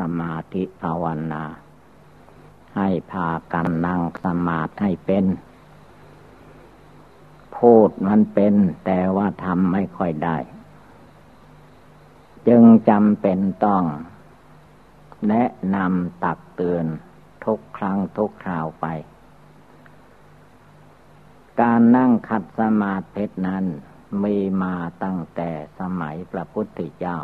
[0.00, 1.44] สมาธิภาวนา
[2.76, 5.24] ให้พากันนั่งสมาธิให้เป็น
[7.56, 10.36] พูดมันเป็น แต่ว่าทำไม่ค่อยได้
[12.48, 13.84] จึงจำเป็นต้อง
[15.28, 16.86] แนะนำตักเตือน
[17.44, 18.86] ทุกครั้งทุกคราวไป
[21.60, 23.64] การนั่งขัดสมาธินั้น
[24.24, 24.74] มีมา
[25.04, 27.18] ตั้งแต่สมัยพระพุทธเจ้า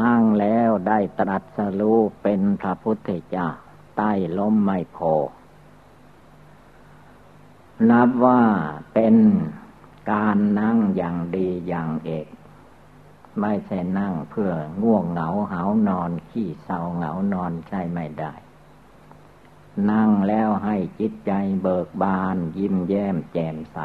[0.00, 3.48] นั่งแล้วได้ตรัสรู้เป็นพระพุทธเจ้า
[3.96, 4.98] ใต้ล้มไม่โพ
[7.90, 8.42] นับว่า
[8.94, 9.16] เป็น
[10.12, 12.26] การนั่งอย่างดีอย่างเอก
[13.40, 18.32] ไม่ใช่นั่งเพื่อง่วงเหงาเหานอนขี้เศร้าเหงานอนใช่ไม่ได้
[19.90, 23.78] นั่งแล้วให้จิตใจเบิกบานยิ้มแย้มแจ่มใส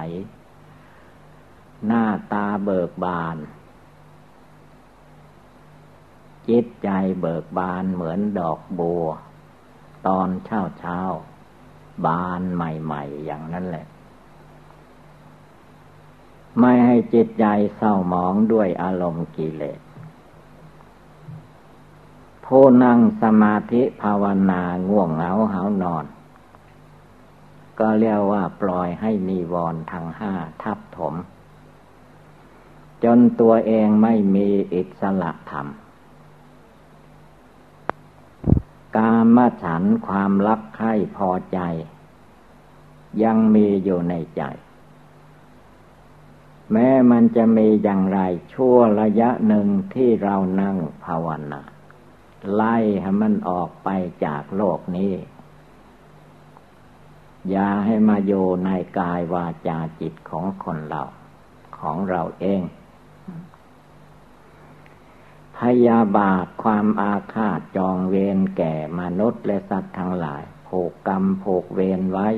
[1.86, 3.38] หน้าตาเบิกบาน
[6.50, 9.06] จิตใจเบิกบานเหมือนดอกบัว
[10.08, 11.00] ตอนเช้าเช้า
[12.06, 13.86] บานใหม่ ๆ อย่างนั้นแหละ
[16.60, 19.80] ไม่ให้จิตใจเศร้าหมองด้วยอารมณ์กิเลส
[22.46, 26.06] ผู้นั่งสมาธิภาวนาง่วงเหงาหานอน
[27.80, 31.14] ก็เรียกว่าปล่อยให้นิวรณ์ทั้งห้าทับถม
[33.04, 35.68] จนตัวเองไม่มีอิสระธรรม
[38.96, 41.60] กามฉันความรักใคร่พอใจ
[43.24, 44.44] ยังมีอยู่ในใจ
[46.72, 48.20] แม้มันจะมีอย่างไร
[48.54, 51.62] ชั่วระยะหนึ่งที่เรานั่งภาวนา
[52.54, 53.90] ไล่ให้มันออกไป
[54.26, 55.14] จากโลกนี้
[57.50, 58.34] อย่าให้มาโย
[58.66, 61.04] ในกายวาจาจิตของคนเรา
[61.80, 62.62] ของเราเอง
[65.60, 72.30] พยาบาทความอาฆาตจองเวรแก่มนุษย์และสัตว์ทั้งหลายผูกกรรมผูกเวรไว้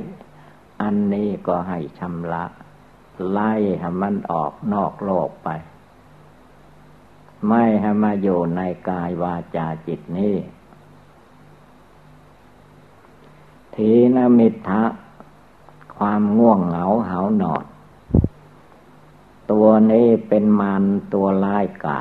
[0.82, 2.45] อันนี้ก็ให้ชำระ
[3.30, 5.50] ไล่ให้มันออกนอกโลกไป
[7.48, 10.36] ไม่ให้มาอยู่ในกายวาจาจิตนี้
[13.76, 14.83] ทีนมิทะ
[15.98, 17.66] ความง่วงเหงาเหานอน
[19.52, 20.83] ตัวนี้เป็นมัน
[21.14, 22.00] ตัวลายกา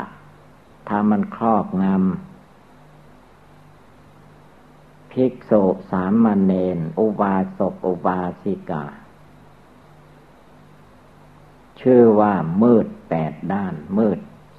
[0.88, 1.96] ถ้ามันครอบงำ
[5.10, 8.84] ภิกษุสามมเณรอุบาสกอุบาสิกา
[11.80, 14.18] ชื่อว่ามืดแปดด้าน มืด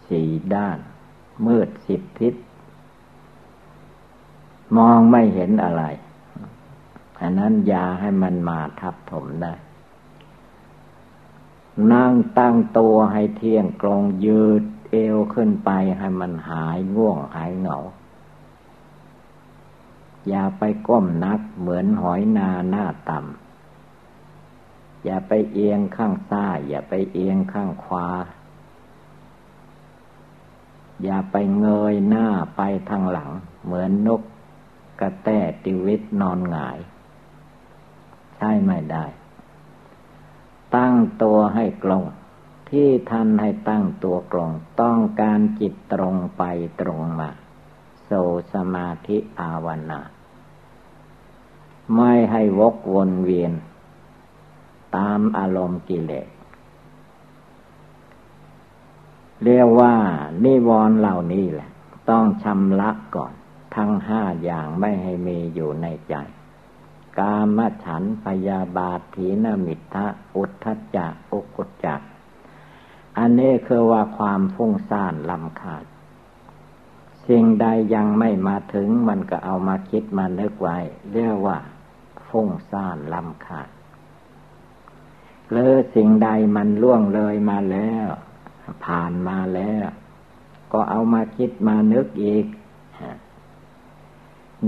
[0.10, 0.78] สี่ด้าน
[1.48, 2.34] มืดสิบทิศ
[4.78, 5.84] มองไม่เห็นอะไร
[7.20, 9.54] อันนั้นยาให้มันมาทับถมได้
[11.94, 14.64] นั่งตั้งตัวให้เที่ยงกลงยืด
[14.98, 17.78] เอวขึ้นไปให้มันหายง่วงหายเหงา
[20.28, 28.08] อย่าไปก้มนักเหมือนหอยนาหน้าต่ำ อย่าไปเอียงข้างซ้าย อย่าไปเอียงข้างขวา
[31.04, 33.30] อย่าไปเงยหน้าไปทางหลัง
[33.66, 34.22] เหมือนนก
[35.00, 35.30] กระแต
[35.64, 36.78] ติวิตนอนหงาย
[38.38, 39.06] ใช่ไม่ได้
[40.76, 42.04] ตั้งตัวให้กลง
[42.70, 44.52] ที่ท่านให้ตั้งตัวกลง
[44.82, 46.44] ต้องการจิตตรงไป
[46.82, 47.30] ตรงมา
[48.06, 48.12] โซ
[48.54, 50.02] สมาธิภาวนา
[51.96, 53.54] ไม่ให้วกวนเวียน
[54.96, 56.30] ตามอารมณ์กิเลส
[59.44, 59.96] เรียกว่า
[60.44, 61.70] นิวรณ์เหล่านี้แหละ
[62.10, 63.34] ต้องชำระก่อน
[63.76, 66.16] ทั้งห้าอย่างไม่ให้มีอยู่ในใจ
[67.20, 70.06] กามฉันพยาบาทถีนมิทะ
[70.36, 72.02] อุทธจักอุกุจจัก
[73.18, 75.86] อันนี้คือว่าความฟุ้งซ่านลำขาด
[77.28, 80.78] สิ่งใดยังไม่มาถึงมันก็เอามาคิดมานึกไว้
[81.14, 81.58] เรียกว่า
[82.28, 83.70] ฟุ้งซ่านลำขาด
[85.50, 88.08] หรือสิ่งใดมันล่วงเลยมาแล้ว
[88.86, 89.86] ผ่านมาแล้ว
[90.74, 92.46] ก็เอามาคิดมานึกอีก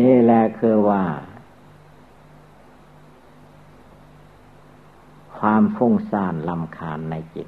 [0.02, 1.04] นี่แหละคือว่า
[5.38, 7.48] ความฟุ้งซ่านลำคาญในจิต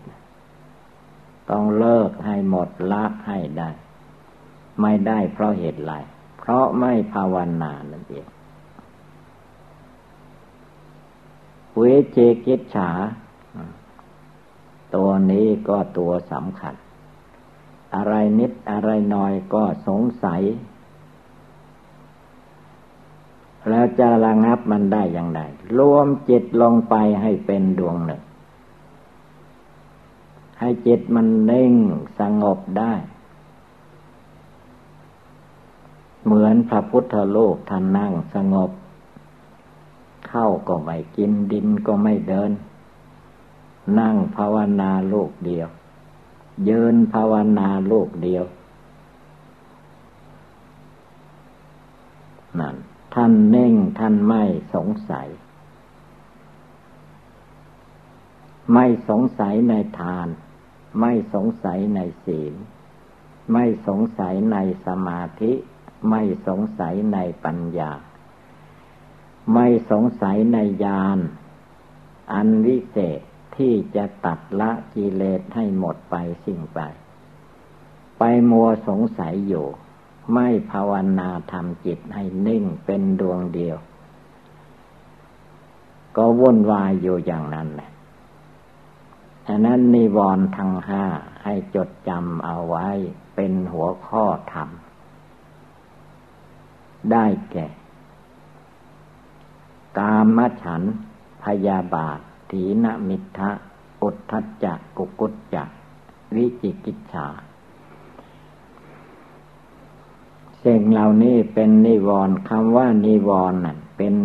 [1.51, 3.69] ต้องเลิกให้หมดละให้ได้
[4.81, 5.93] ไม่ได้เพราะเหตุไร
[6.39, 8.27] เพราะไม่ภาวนานั่นเอง
[11.77, 11.81] เว
[12.11, 12.89] เจกิจฉา
[14.95, 16.75] ตัวนี้ก็ตัวสำคัญ
[17.95, 20.41] อะไรนิดอะไรหน่อยก็สงสัย
[23.69, 25.41] แล้วจะระงับมันได้อย่างไร
[25.77, 28.21] รวมจิตลงไปให้เป็นดวงหนึ่ง
[30.61, 31.73] ให้จิตมันนิ่ง
[32.19, 32.93] สงบได้
[36.23, 38.71] เหมือนพระพุทธโลกท่านนั่งสงบ
[40.27, 42.51] เข้าก็ไม่กินดินก็ไม่เดิน
[43.99, 45.67] นั่งภาวนาโลกเดียว
[46.65, 48.45] เยินภาวนาโลกเดียว
[52.59, 52.75] นั่น
[53.13, 54.43] ท่านเน่งท่านไม่
[54.73, 55.27] สงสัย
[58.73, 60.27] ไม่สงสัยในทาน
[60.99, 62.53] ไม่สงสัยในศีล
[63.53, 65.51] ไม่สงสัยในสมาธิ
[66.09, 67.91] ไม่สงสัยในปัญญา
[69.53, 71.19] ไม่สงสัยในญาณ
[72.33, 73.19] อันวิเศษ
[73.57, 76.15] ที่จะตัดละกิเลสให้หมดไป
[76.45, 76.79] สิ่งไป
[78.17, 79.67] ไปมัวสงสัยอยู่
[80.33, 83.77] ไม่ภาวนาทำจิตให้นิ่งเป็นดวงเดียว
[86.15, 91.05] ก็วุ่นวายอยู่อย่างนั้นแหละะนั้นนิวรณ์ทั้งห้า
[91.43, 92.87] ให้จดจำเอาไว้
[93.35, 94.69] เป็นหัวข้อธรรม
[97.11, 97.67] ได้แก่
[99.97, 100.81] กามฉัน
[101.43, 102.19] พยาบาท
[102.51, 103.51] ถีนมิทะ
[104.01, 105.63] อุทธัจจะกุกุจจะ
[106.35, 107.27] วิจิกิจฉา
[110.63, 114.15] สิ่งเหล่านี้เป็นนิวรณ์คำว่านิวรณ์นั่นเป็น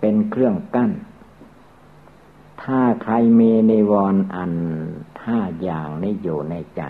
[0.00, 0.90] เป็นเครื่องกั้น
[2.62, 4.52] ถ้าใครมีนิวรณ์อัน
[5.24, 6.82] ห้าอย่างนี้อยู่ในใจ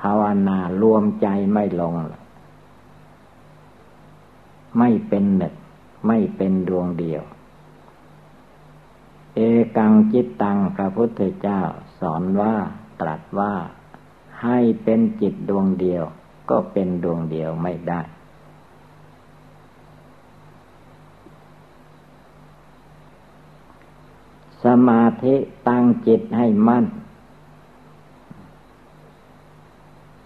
[0.00, 1.94] ภาวนารวมใจไม่ลง
[4.78, 5.54] ไม่เป็นหนึ่ง
[6.06, 7.22] ไม่เป็นดวงเดียว
[9.34, 9.38] เอ
[9.76, 11.60] กังจิตตังพระพุทธเจ้า
[12.00, 12.54] สอนว่า
[13.00, 13.54] ตรัสว่า
[14.42, 16.04] ให้เป็นจิตดวงเดียว
[16.50, 18.00] ก็เป็นดวงเดียวไม่ได้
[24.64, 25.34] สมาธิ
[25.68, 26.84] ตั้งจิตให้มั่น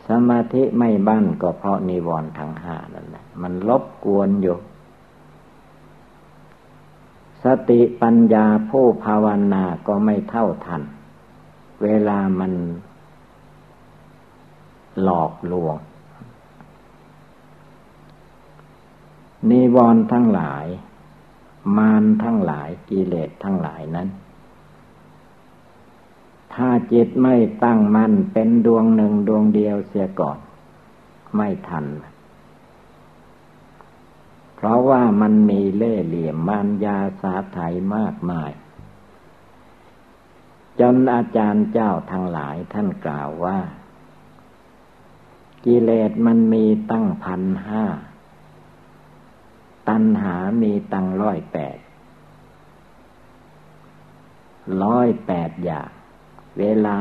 [0.09, 4.57] สมาธิไม่บั้นก็เพราะนิวรณ์ทั้งห้านั่นแหละมันลบกวนอยู่
[7.45, 10.83] สติปัญญาผู้ภาวนาก็ไม่เท่าทัน
[11.83, 12.53] เวลามัน
[15.03, 15.79] หลอกลวง
[19.51, 20.67] นิวรณ์ทั้งหลาย
[21.77, 24.09] มารทั้งหลายกิเลสทั้งหลายนั้น
[26.55, 30.39] ถ้าจิตไม่ตั้งมั่นเป็นดวงหนึ่งดวงเดียวเสียก่อน
[31.37, 31.87] ไม่ทัน
[34.55, 37.59] เพราะว่ามันมีเล่ห์เหลี่ยมมารยาสาไถ
[37.97, 38.53] มากมาย
[40.81, 43.59] จนอาจารย์เจ้าทั้งหลายท่านกล่าวว่า
[45.65, 47.85] กิเลสมันมีตั้งพันห้า
[49.89, 51.79] ตัณหามีตั้งร้อยแปด
[54.83, 55.91] ร้อยแปดอย่าง
[56.59, 56.99] เวลา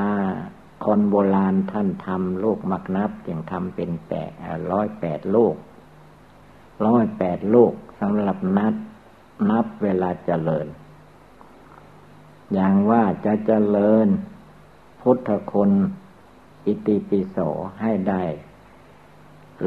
[0.85, 4.31] คนโบราณท่านทำลูกมักนับยังทำเป็นแปด
[4.71, 5.55] ร้อยแปดลูก
[6.85, 8.73] ร้อยแปดลูกสำหรับนับ
[9.49, 10.67] นับเวลาเจริญ
[12.53, 14.07] อย่างว่าจะเจริญ
[15.01, 15.71] พุทธคุณ
[16.65, 17.37] อิติปิโส
[17.81, 18.23] ให้ได้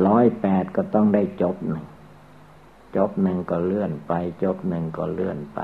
[0.07, 1.85] ร้อยแปดก็ต้องได้จบหนึ่ง
[2.97, 5.61] จบหนึ่งก็เลื่อนไป จบหนึ่งก็เลื่อนไป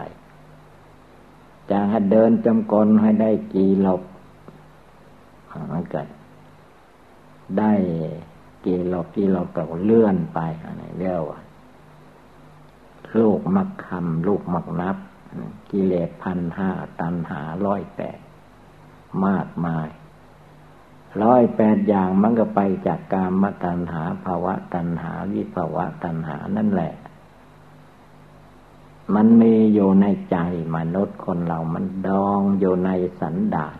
[1.70, 4.02] จะให้เดินจำกลให้ได้กี่หลบ
[5.72, 6.08] มันเกิด
[7.58, 7.72] ได้
[8.64, 11.40] กี่หลบกี่หลบก็เลื่อนไปอะไรเรียกว่า
[13.18, 14.96] ลูกมักคำลูกมักนับ
[15.70, 18.18] กิเลสพันห้าตันหาร้อยแปด
[19.26, 19.88] มากมาย
[21.22, 26.92] ร้อยแปดอย่างมันก็ไปจากกามตัณหาภาวะตัณหา วิภาวะตัณหานั่นแหละ
[29.14, 30.36] มันมีอยู่ในใจ
[30.76, 32.90] มนุษย์คนเรามันดองอยู่ใน
[33.20, 33.76] สันดาษ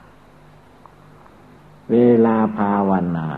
[1.90, 3.28] เวลาภาวนา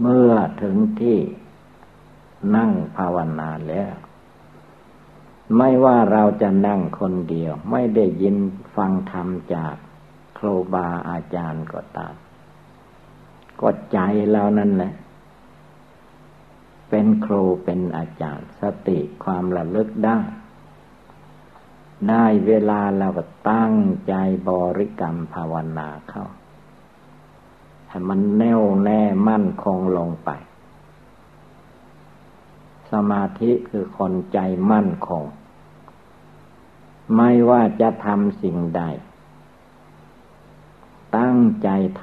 [0.00, 1.18] เมื่อถึงที่
[2.56, 3.94] นั่งภาวนาแล้ว
[5.56, 8.36] ไม่ว่าเราจะนั่งคนเดียว ไม่ได้ยิน
[8.76, 9.74] ฟังธรรมจาก
[10.38, 12.14] ครูบาอาจารย์ก็ตาม
[13.60, 13.98] ก็ใจ
[14.30, 14.92] เรานั่นแหละ
[16.88, 20.18] เป็นครูเป็นอาจารย์ สติความระลึกได้
[22.08, 23.74] ได้เวลาเราก็ตั้ง
[24.08, 24.14] ใจ
[24.48, 26.24] บริกรรมภาวนาเข้า
[27.88, 30.30] ให้มันแน่วแน่มั่นคงลงไป
[32.92, 34.38] สมาธิคือคนใจ
[34.72, 35.24] มั่นคง
[37.16, 38.82] ไม่ว่าจะทำสิ่งใด
[41.16, 41.68] ตั้งใจ
[42.00, 42.02] ท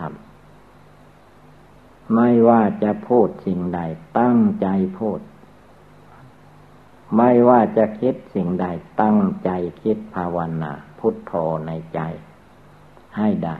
[1.27, 3.79] ำไม่ว่าจะพูดสิ่งใด
[4.19, 5.19] ตั้งใจพูด
[7.15, 8.65] ไม่ว่าจะคิดสิ่งใด
[9.01, 9.49] ตั้งใจ
[9.81, 11.33] คิดภาวนา พุทโธ
[11.67, 11.99] ในใจ
[13.17, 13.57] ให้ได้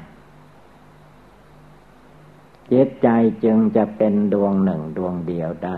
[2.71, 3.09] จิตใจ
[3.43, 5.77] จึงจะเป็นดวงหนึ่งดวงเดียวได้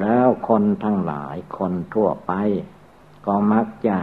[0.00, 2.32] แล้วคนทั้งหลายคนทั่วไป
[3.26, 3.98] ก็มักจะ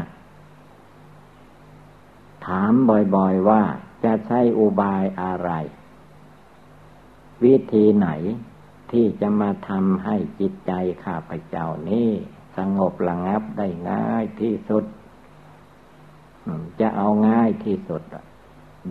[2.46, 2.74] ถาม
[3.16, 3.64] บ่อยๆว่า
[4.04, 5.50] จะใช้อุบายอะไร
[7.44, 8.10] วิธีไหน
[8.92, 10.72] ที่จะมาทำให้จิตใจ
[11.04, 12.10] ข้าพเจ้านี้
[12.58, 14.84] สงบระงับได้ง่ายที่สุด
[16.80, 18.02] จะเอาง่ายที่สุด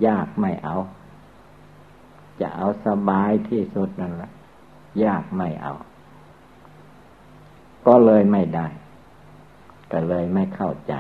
[0.07, 0.77] ยากไม่เอา
[2.41, 4.31] จะเอาสบายที่สุดนั่นแหละ
[5.05, 5.75] ยากไม่เอา
[7.87, 8.67] ก็เลยไม่ได้
[9.93, 10.95] ก็เลยไม่เข้าใจ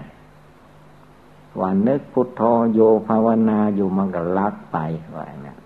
[1.60, 4.78] ว่านึกพุทโธโยภาวนาอยู่มันก็ลักไป
[5.16, 5.58] ว่าเนี่ย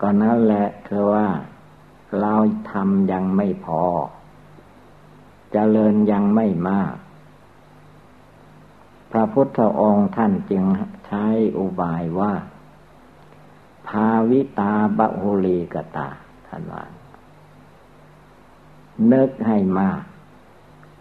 [0.00, 1.26] ก็นั่นแหละคือว่า
[2.20, 2.34] เรา
[2.70, 4.10] ทำยังไม่พอจ
[5.52, 6.94] เจริญยังไม่มาก
[9.12, 10.64] พระพุทธองค์ท่านจึง
[11.06, 11.26] ใช้
[11.58, 12.32] อุบายว่า
[13.88, 16.08] ภาวิตาบะหุลีกตา
[16.46, 16.84] ท่านว่า
[19.12, 20.06] นึกให้มากจ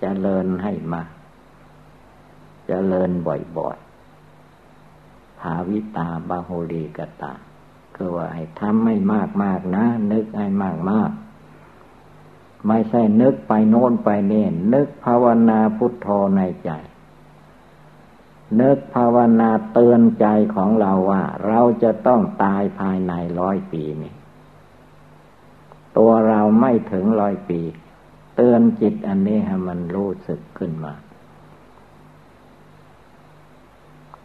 [0.01, 1.13] เจริญให้มากจ
[2.68, 7.34] เจริญบ่อยๆภาวิตาบาโหรีกตา
[8.03, 11.12] คือว่าให้ทำไม่มากมากนะ นึกให้มากมาก
[12.67, 16.72] ไม่ใช่นึกไปโน้นไปเน่นนึกภาวนาพุทโธในใจ
[18.62, 24.13] นึกภาวนาเตือนใจของเราว่า เราจะต้องตายภายในร้อยปีนี้
[25.98, 27.62] ตัวเราไม่ถึงร้อยปี
[28.36, 30.93] เตือนจิตอันนี้ให้มันรู้สึกขึ้นมา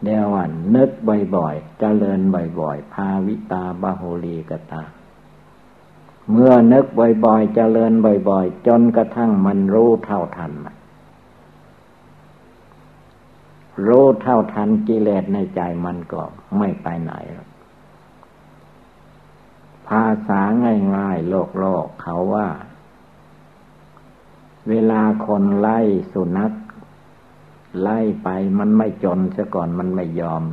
[0.03, 0.89] เดียวันนึก
[1.35, 2.19] บ่อยๆเจริญ
[2.59, 4.83] บ่อยๆ ภาวิตาบาโหลีกตา
[6.31, 6.85] เมื่อนึก
[7.25, 7.93] บ่อยๆเจริญ
[8.29, 10.75] บ่อยๆ จนกระทั่งมันรู้เท่าทันมัน
[13.87, 16.21] รู้เท่าทันกิเลสในใจมันก็
[16.57, 17.13] ไม่ไปไหน
[19.87, 20.41] ภาษา
[20.95, 22.47] ง่ายๆ โลกโลกเขาว่า
[24.69, 25.79] เวลาคนไล่
[26.13, 26.51] สุนัข
[27.81, 28.29] ไล่ไป
[28.59, 30.43] มันไม่จนซะก่อนมันไม่ยอม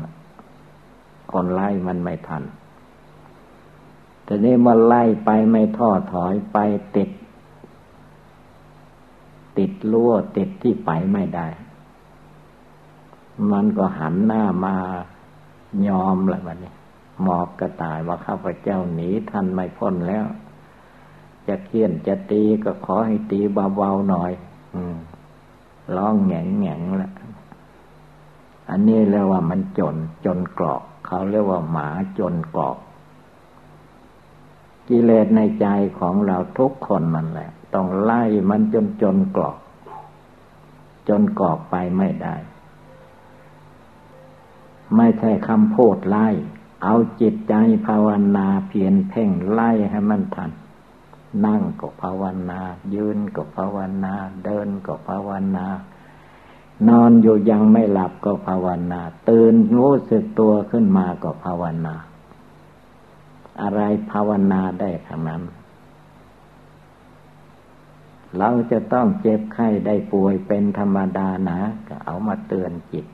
[1.33, 2.43] คนไล่มันไม่ทัน
[4.25, 6.59] แต่นี้มาไล่ไปไม่ท้อถอยไป
[6.97, 7.11] ติด
[9.59, 11.47] ติดลั่วติดที่ไปไม่ได้
[13.53, 14.77] มันก็หันหน้ามา
[15.89, 16.73] ยอมแหละวันนี้
[17.23, 20.27] หมอบกระต่ายว่าข้าพเจ้าหนีท่านไม่พ้นแล้ว
[21.49, 23.41] จะเคี่ยนจะตีก็ขอให้ตี
[23.77, 24.33] เบาๆหน่อย
[24.75, 24.97] อืม
[25.97, 27.11] ร้องแงงแงงละ
[28.71, 31.89] อันนี้เรียกว่ามันจนจนกรอก เขาเรียกว่าหมา
[32.19, 32.79] จนกรอก
[34.89, 35.67] กิเลสในใจ
[35.99, 39.59] ของเราทุกคนมันแหละ ต้องไล่มันจนจนกรอก
[41.09, 42.35] จนกรอกไปไม่ได้
[44.97, 46.29] ไม่ใช่คำพูดไล่
[46.83, 47.55] เอาจิตใจ
[47.87, 50.51] ภาวนาเพียนเพ่งไล่ให้มันทัน
[51.47, 52.61] นั่งก็ภาวนา
[52.95, 54.15] ยืนก็ภาวนา
[54.45, 55.67] เดินก็ภาวนา
[56.89, 61.95] นอนอยู่ยังไม่หลับก็ภาวนา ตื่นรู้สึกตัวขึ้นมาก็ภาวนา
[63.63, 65.43] อะไรภาวนาได้ทั้งนั้น
[68.39, 73.07] เราจะต้องเจ็บไข้ได้ป่วยเป็นธรรมดานะก็เอามาเตือนจิต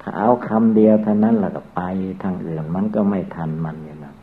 [0.00, 1.80] ถ้าเอาคำเดียวเท่านั้นแล้วก็ไป
[2.22, 4.16] ทางอื่นมันก็ไม่ทันมันอย่างนั้น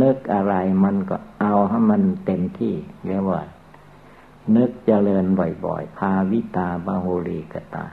[0.00, 2.74] นึกอะไรมันก็เอาให้มันเต็มที่
[3.06, 3.42] เรียกว่า
[4.56, 5.24] นึกเจริญ
[5.64, 7.84] บ่อยๆพาวิตาบาโหรีกตา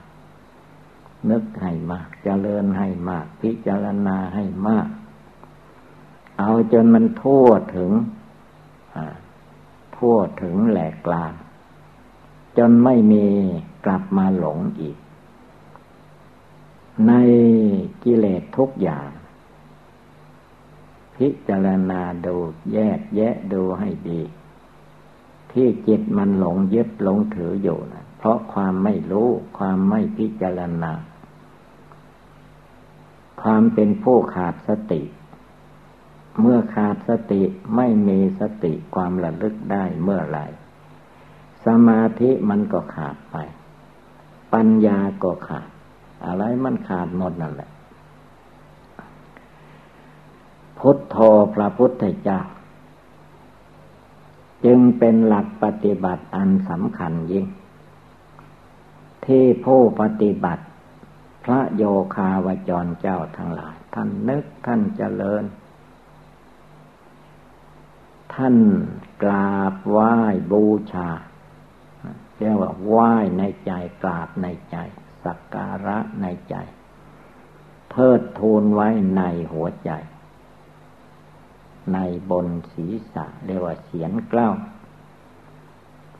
[1.30, 4.88] นึกให้มาก เจริญให้มาก พิจารณาให้มาก
[6.38, 7.90] เอาจนมันทั่วถึง
[9.96, 11.32] ทั่วถึงแหลกกลาง
[12.58, 13.26] จนไม่มี
[13.84, 14.96] กลับมาหลงอีก
[17.06, 17.12] ใน
[18.04, 19.08] กิเลสทุกอย่าง
[21.20, 22.36] พิจารณาดู
[22.72, 24.20] แยกแยะดูให้ดี
[25.52, 30.92] ที่จิตมันหลงยึดหลงถืออยู่นะเพราะความไม่รู้ความไม่พิจารณา
[33.42, 35.02] ความเป็นผู้ขาดสติ
[36.40, 37.42] เมื่อขาดสติ
[37.76, 40.46] ไม่มีสติความระลึกได้เมื่อไหร่
[41.66, 43.36] สมาธิมันก็ขาดไป
[44.54, 45.68] ปัญญาก็ขาด
[46.26, 47.69] อะไรมันขาดหมดนั่นแหละ
[50.80, 51.16] พุทโธ
[51.54, 52.40] พระพุทธเจ้า
[54.64, 57.46] จึงเป็นหลักปฏิบัติอันสำคัญยิ่ง
[59.26, 60.64] ที่ผู้ปฏิบัติ
[61.44, 61.84] พระโย
[62.16, 65.44] คาวจรเจ้าทั้งหลาย ท่านนึกท่านเจริญ
[68.34, 68.56] ท่าน
[69.22, 70.14] กราบไหว้
[70.50, 71.10] บูชา
[72.36, 73.72] เรียกว่าไหว้ในใจ
[74.02, 74.76] กราบในใจ
[75.24, 76.54] สักการะในใจ
[77.90, 79.22] เทิดทูนไว้ใน
[79.52, 79.90] หัวใจ
[81.94, 81.98] ใน
[82.30, 84.50] บนศีรษะเรียกว่าเสียนเกล้า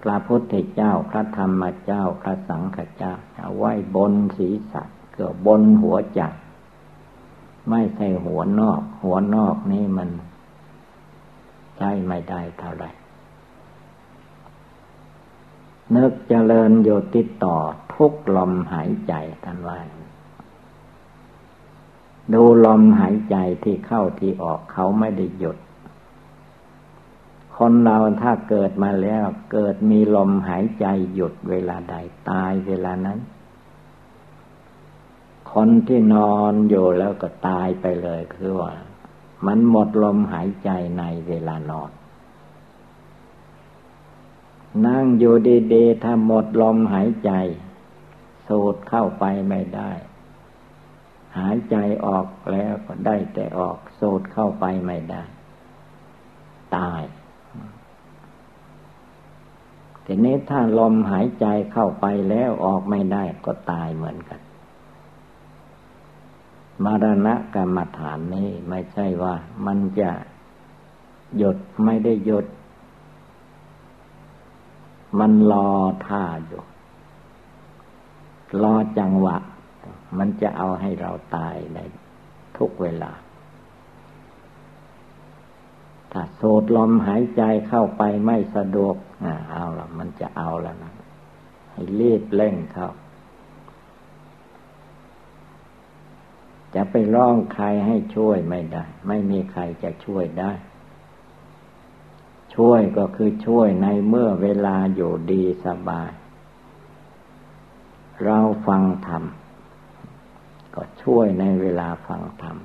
[0.02, 6.20] พระพุทธเจ้าพระธรรมเจ้าพระสังฆเจ้าเอาไว้บนศีรษะเกือบนหัวใจ
[7.70, 10.10] ไม่ใช่หัวนอก หัวนอกนี่มัน
[11.76, 12.90] ใช้ไม่ได้เท่าไหร่
[15.96, 17.56] นึกเจริญอยู่ติดต่อ
[17.94, 19.12] ทุกลมหายใจ
[19.44, 19.78] ท่านว่า
[22.34, 25.56] ดูลมหายใจที่เข้าที่ออกเขาไม่ได้หยุด
[27.56, 31.94] คนเราถ้าเกิดมาแล้วเกิดมีลมหายใจหยุดเวลาใด
[32.30, 33.18] ตายเวลานั้น
[35.52, 38.72] คนที่นอนอยู่แล้วก็ตายไปเลยคือว่า
[39.46, 41.90] มันหมดลมหายใจในเวลานอน
[44.86, 45.34] นั่งอยู่
[45.74, 47.32] ดีๆถ้าหมดลมหายใจ
[48.46, 49.90] สูดเข้าไปไม่ได้
[51.38, 55.22] หายใจออกแล้วก็ได้แต่ออกโสดเข้าไปไม่ได้
[56.76, 57.02] ตาย
[60.04, 64.40] ทีนี้ถ้าลมหายใจเข้าไปแล้วออกไม่ได้ก็ตายเหมือนกัน
[66.84, 69.34] มรณะกรรมฐานนี้ไม่ใช่ว่า
[69.66, 70.10] มันจะ
[71.36, 72.46] หยดไม่ได้หยด
[75.18, 75.70] มันรอ
[76.06, 76.62] ท่าอยู่
[78.62, 79.36] รอจังหวะ
[80.18, 81.78] มันจะเอาให้เราตายใน
[82.56, 83.12] ทุกเวลา
[86.12, 90.92] ถ้าสูดลมหายใจเข้าไปไม่สะดวกอ่าเอาละมันจะเอาแล้วนะ
[91.70, 92.90] ให้รีบเร่งเข้า
[96.74, 100.52] จะไปร้องใครให้ช่วยไม่ได้ ไม่มีใครจะช่วยได้
[102.54, 106.10] ช่วยก็คือช่วยในเมื่อเวลาอยู่ดีสบาย
[108.24, 109.24] เราฟังธรรม
[110.74, 112.56] ก็ช่วยในเวลาฟังธรรม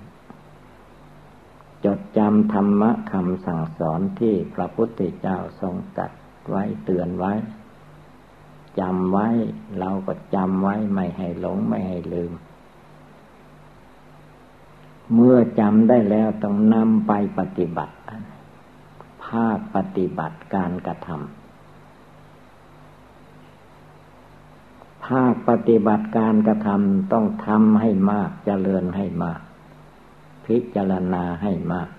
[1.85, 6.11] จดจำธรรมะคำสั่งสอนที่พระพุทธเจ้าทรงตัด
[6.49, 7.33] ไว้เตือนไว้
[8.79, 9.27] จำไว้
[9.79, 12.31] เราก็จำไว้ไม่ให้หลงไม่ให้ลืม
[15.13, 17.93] เมื่อจำได้แล้วต้องนำไปปฏิบัติ
[19.25, 21.44] ภาคปฏิบัติการกระทำ
[25.05, 29.41] ภาปฏิบัติการกระทำต้องทำให้มากเจริญให้มาก
[30.45, 31.89] พิจารณาให้มาก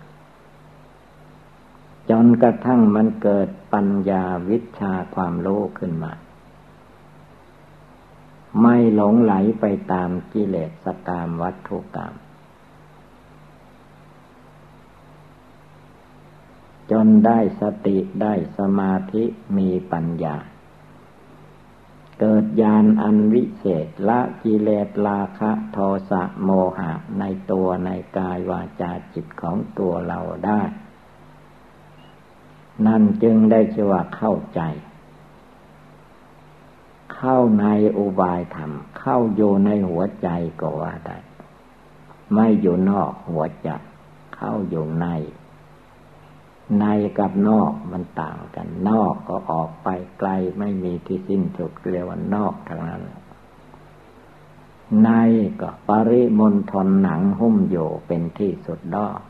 [2.11, 6.13] จนกระทั่งมันเกิดปัญญาวิชาความรู้ขึ้นมา
[8.61, 12.13] ไม่หลงไหลไปตามกิเลสกามวัตถุกรรม
[16.91, 19.25] จนได้สติได้สมาธิ
[19.57, 20.37] มีปัญญา
[22.21, 25.79] เกิดญาณอันวิเศษละกิเลสราคะโท
[26.11, 30.63] สะโมหะในตัวในกายวาจาจิตของตัวเราได้
[32.87, 34.61] นั่นจึงได้ชื่อว่าเข้าใจ
[37.15, 37.67] เข้าใน
[37.99, 40.29] อุบายธรรม เข้าอยู่ในหัวใจ
[40.61, 41.19] ก็ว่าได้
[42.35, 43.69] ไม่อยู่นอกหัวใจ
[44.37, 45.07] เข้าอยู่ใน
[46.81, 46.85] ใน
[47.19, 53.03] กับนอกมันต่างกัน นอกก็ออกไปไกลไม่มีที่สิ้นสุดเรียกว่านอกทางนั้น
[55.05, 55.11] ใน
[55.61, 59.21] ก็ปริมณฑลหนังหุ้มอยู่เป็นที่สุดดอก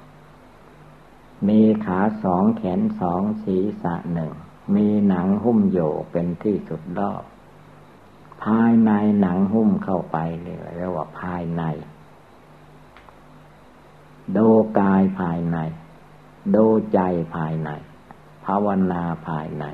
[1.48, 4.32] มีขาสองแขนสองศีรษะหนึ่ง
[4.74, 7.12] มีหนังหุ้มอยู่เป็นที่สุดดอ
[8.42, 11.62] ภายในหนังหุ้มเข้าไปเรียกว่าภายใน
[14.32, 14.38] โด
[14.78, 15.58] กายภายใน
[16.54, 17.00] ดูใจ
[17.34, 17.70] ภายใน
[18.44, 19.64] ภาวนาภายใน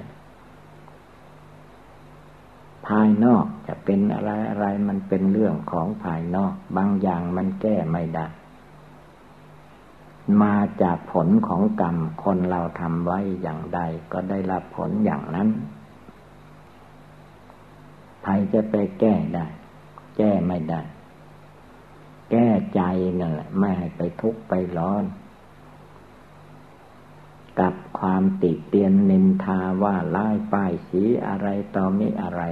[2.86, 8.26] ภายนอกจะเป็นอะไรอะไรมันเป็นเรื่องของภายนอก บางอย่างมันแก้ไม่ได้
[10.42, 13.80] มาจากผลของกรรมคนเราทำไว้อย่างใด
[14.12, 15.48] ก็ได้รับผลอย่างนั้น
[18.22, 19.46] ใครจะไปแก้ได้
[20.16, 20.82] แก้ไม่ได้
[22.30, 22.82] แก้ใจ
[23.20, 25.04] นั่นแหละ ไม่ให้ไปทุกข์ไปร้อน
[27.60, 32.42] กับความติเตียนนินทาว่าล่ายป้ายสีอะไรต่อมิอะไร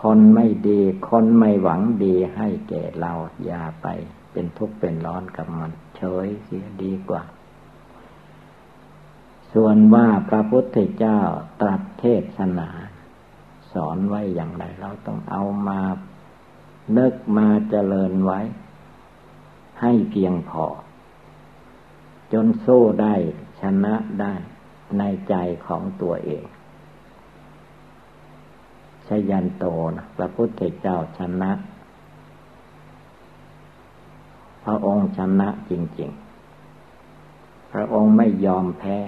[0.00, 3.12] คนไม่ดี คนไม่หวังดีให้แก่เรา
[3.44, 3.86] อย่าไป
[4.32, 7.22] เป็นทุกข์เป็นร้อนกับมัน เฉยเสียดีกว่า
[9.52, 11.20] ส่วนว่าพระพุทธเจ้า
[11.60, 12.04] ตรัสเท
[12.36, 12.68] ศนา
[13.72, 15.80] สอนไว้อย่างไรเราต้องเอามา
[16.92, 18.40] เลิกมาเจริญไว้
[19.80, 20.64] ให้เพียงพอ
[22.32, 23.14] จนสู้ได้
[23.60, 24.34] ชนะได้
[24.98, 25.34] ในใจ
[25.66, 26.44] ของตัวเอง
[29.06, 29.64] ชยันโต
[29.96, 31.50] นะพระพุทธเจ้าชนะ
[34.64, 36.10] พระองค์ชนะจริง
[36.92, 38.98] ๆ พระองค์ไม่ยอมแพ้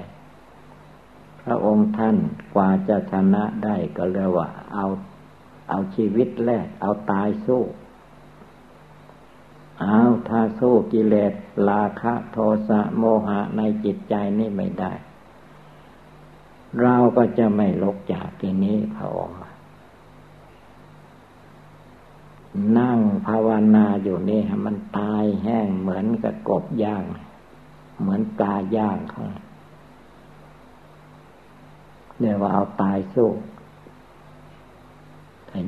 [1.43, 2.17] พระองค์ท่าน
[2.55, 4.87] กว่าจะชนะได้ก็เรียกว่า เอา
[5.69, 7.63] เอาชีวิตแรกเอาตายสู้
[9.83, 11.33] อาถ้าสู้กิเลส
[11.69, 12.39] ราคะโท
[12.69, 14.93] สะโมหะในจิตใจนี่ไม่ได้
[16.81, 19.39] เราก็จะไม่ลกจากที่นี้พระองค์
[22.79, 27.05] นั่งภาวนาอยู่นี่มันตายแห้งเหมือนกับกบย่าง
[28.01, 29.27] เหมือนกาย่างเขา
[32.21, 33.31] เรียกว่าเอาตายสู้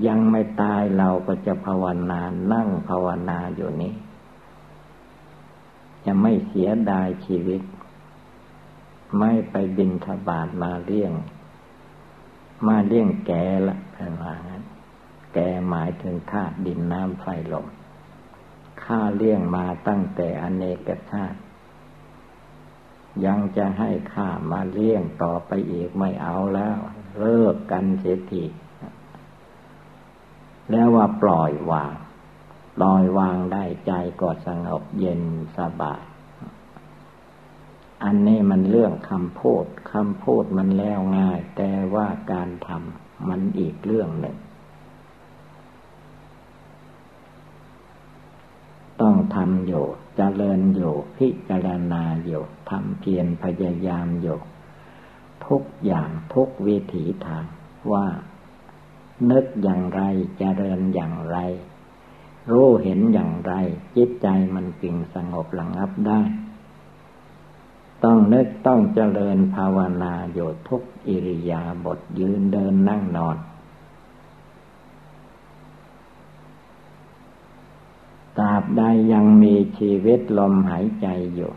[0.07, 2.21] ยังไม่ตายเราก็จะภาวนา
[2.53, 3.95] นั่งภาวนาอยู่นี้
[6.05, 7.63] จะไม่เสียดายชีวิต
[9.19, 11.13] ไม่ไปบินทบาทมาเลี้ยง
[12.67, 13.31] มาเลี้ยงแก
[13.69, 14.63] ละท่านว่างั้น
[15.35, 17.67] แกหมายถึงธาตุดินน้ำไฟลม
[18.85, 21.39] ข้าเลี้ยงมาตั้งแต่อเนกชาติ
[23.25, 26.77] ยังจะให้ข้ามาเลี้ยงต่อไปอีกไม่เอาแล้ว
[27.19, 28.45] เลิกกันเสียที
[30.71, 31.95] แล้วว่าปล่อยวาง
[32.77, 35.23] ปล่อยวางได้ใจก็สงบเย็น
[35.59, 36.03] สบาย
[38.05, 44.37] อันนี้มันเรื่องคำพูดคำพูดมันแล้วง่าย แต่ว่าการทำมันอีกเรื่องหนึ่ง
[49.01, 54.39] ต้องทำอยู่จเจริญอยู่พิจารณาอยู่ทำเพียรพยายามอยู่
[55.47, 57.45] ทุกอย่างทุกวิถีทาง
[57.93, 58.07] ว่า
[59.31, 61.37] นึกอย่างไรจเจริญอย่างไร
[62.51, 63.53] รู้เห็นอย่างไร
[63.97, 66.21] จิตใจมันจึงสงบระงับได้
[68.05, 73.37] ต้องนึกต้องเจริญภาวนาอยู่ทุกอิริยาบถยืนเดินนั่งนอน
[78.39, 78.83] ตราบใด
[79.13, 81.53] ยังมีชีวิตลมหายใจอยู่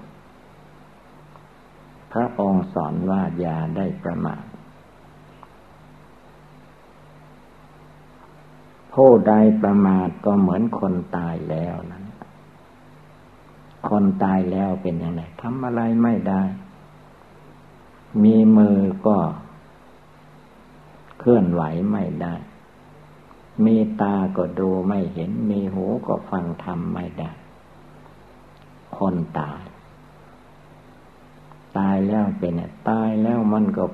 [2.12, 4.44] พระองค์สอนว่าอย่าได้ประมาท
[8.96, 12.06] ผู้ใดประมาทก็เหมือนคนตายแล้วนั้น
[13.90, 16.44] คนตายแล้วเป็นอยังไงทำอะไรไม่ได้
[18.24, 19.18] มีมือก็
[21.20, 22.36] เคลื่อนไหวไม่ได้
[23.66, 27.32] มีตาก็ดูไม่เห็น มีหูก็ฟังทำไม่ได้
[28.98, 29.64] คนตาย
[31.78, 32.54] ตายแล้วเป็น
[32.90, 33.86] ตายแล้วมันก็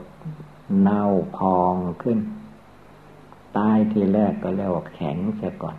[0.82, 1.04] เน่า
[1.38, 2.20] พองขึ้น
[3.58, 5.78] ตายทีแรกก็เรียกว่าแข็งเสียก่อน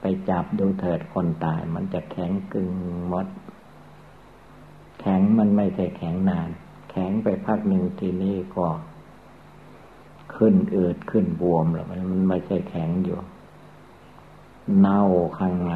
[0.00, 2.70] ไปจับดูเถิดคนตายมันจะแข็งกึ่ง
[3.12, 3.26] มด
[5.00, 6.48] แข็งมันไม่ใช่แข็งนาน
[6.90, 8.66] แข็งไปพักหนึ่งทีนี้ก็
[10.36, 13.18] ขึ้นเอืดขึ้นบวมแล้วมันไม่ใช่แข็งอยู่
[14.78, 15.02] เน่า
[15.38, 15.74] ข้างใน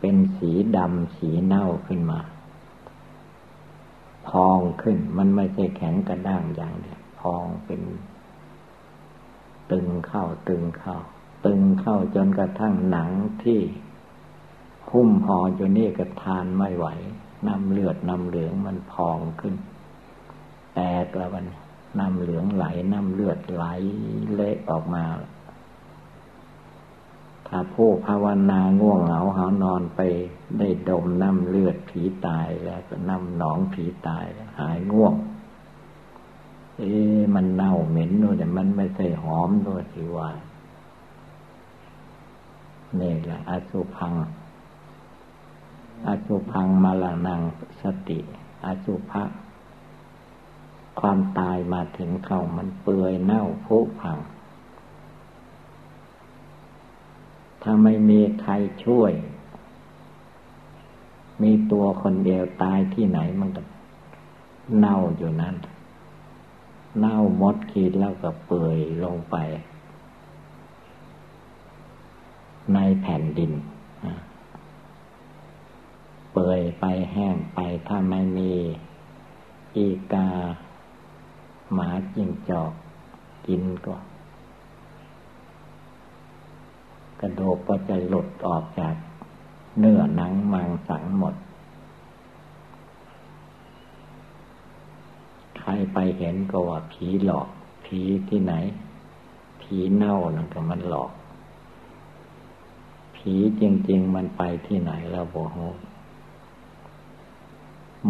[0.00, 2.20] เป็นสีดำสีเน่าขึ้นมา
[4.28, 7.80] พองขึ้น มันไม่ใช่แข็งกระด้างอย่างเดียวพองเป็น
[9.72, 10.96] ตึงเข้าตึงเข้า
[11.46, 13.10] ตึงเข้าจนกระทั่งหนัง
[13.42, 13.60] ที่
[14.90, 16.86] หุ้มพอจนนี่ก็ทานไม่ไหว
[17.46, 19.54] น้ำเลือดน้ำเหลืองมันพองขึ้น
[20.74, 21.46] แตกแล้วมัน
[21.98, 23.64] น้ำเหลืองไหลน้ำเลือดไหล
[24.34, 25.04] เละออกมา
[27.48, 30.00] ถ้าผู้ภาวนาง่วงเหงาหานอนไป
[30.58, 34.24] ได้ดมน้ำเลือดผีตายแล้วก็น้ำหนองผีตาย
[34.60, 35.14] หายง่วง
[36.76, 36.92] เอ๊
[37.34, 40.30] มันเน่าเหม็นด้วยแต่มันไม่ใช่หอมด้วยสิว่า
[43.00, 44.14] นี่แหละอสุพัง
[46.06, 47.40] อสุพังมาลานัง
[47.82, 48.20] สติ
[48.64, 49.24] อสุภะ
[51.00, 54.18] ความตายมาถึงเขามันเปื่อยเน่าผุพัง
[57.62, 58.52] ถ้าไม่มีใคร
[58.84, 59.12] ช่วย
[61.42, 63.62] มีตัวคนเดียวตายที่ไหนมันก็
[64.78, 65.54] เน่าอยู่นั้น
[66.98, 69.36] เน่ามดขีดแล้วก็เปื่อยลงไป
[72.74, 73.52] ในแผ่นดิน
[76.32, 78.52] เปื่อยไปแห้งไปถ้าไม่มี
[79.76, 80.28] อีกา
[81.74, 82.72] หมาจิ้งจอก
[83.46, 83.94] กินก็
[87.20, 88.94] กระดูกก็จะหลุดออกจาก
[89.78, 91.34] เนื้อหนังมังสังหมด
[95.58, 97.48] ใครไปเห็นก็ว่าผีหลอก
[97.84, 98.54] ผีที่ไหน
[99.60, 101.10] ผีเน่านั่นก็มันหลอก
[103.16, 105.50] ผีจริง ๆ มันไปที่ไหนแล้วบอก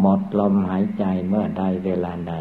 [0.01, 2.35] หมดลมหายใจเมื่อใดเวลาใด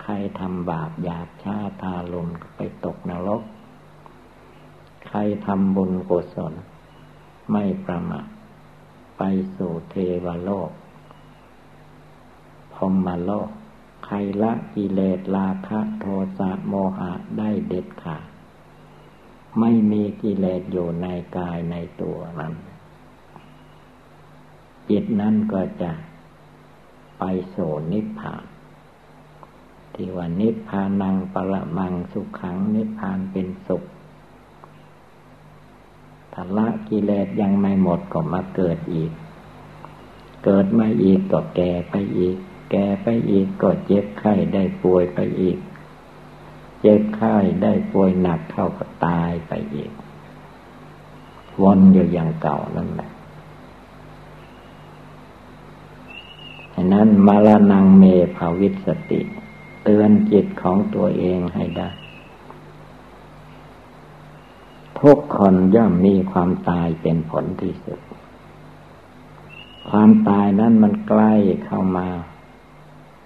[0.00, 3.42] ใครทำบาปหยาบช้าทารุณไปตกนรก
[5.06, 6.52] ใครทำบุญกุศล
[7.52, 8.28] ไม่ประมาท
[9.18, 9.22] ไป
[9.56, 10.70] สู่เทวโลก
[12.74, 13.50] พรมโลก
[14.04, 16.06] ใครละกิเลสราคะโท
[16.38, 18.24] สะโมหะได้เด็ดขาด
[19.60, 21.06] ไม่มีกิเลสอยู่ใน
[21.36, 22.54] กายในตัวนั้น
[24.88, 25.92] จิตนั้นก็จะ
[27.18, 27.56] ไปโส
[27.92, 28.44] นิพพาน
[29.94, 39.12] ที่ว่านิพพานังปรมังสุขขังนิพพานเป็นสุขาละกิเลสยังไม่หมดก็มาเกิดอีก
[40.44, 42.36] เกิดมาอีกก็แก่ไปอีก
[42.70, 45.58] แก่ไปอีกก็เจ็บไข้ได้ป่วยไปอีก
[46.80, 49.90] เจ็บไข้ได้ป่วยหนักเข้าก็ตายไปอีก
[51.62, 53.10] วนอยู่อย่างเก่านั่นแหละ
[56.74, 58.04] ฉะนั้นมาลนังเม
[58.36, 59.20] ภาวิสติ
[59.84, 61.90] เตือนจิตของตัวเองให้ได้
[65.02, 68.00] ทุกคนย่อมมีความตายเป็นผลที่สุด
[69.90, 71.34] ความตายนั้นมันใกล้
[71.64, 72.08] เข้ามา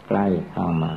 [0.08, 0.92] ใกล้เข้ามา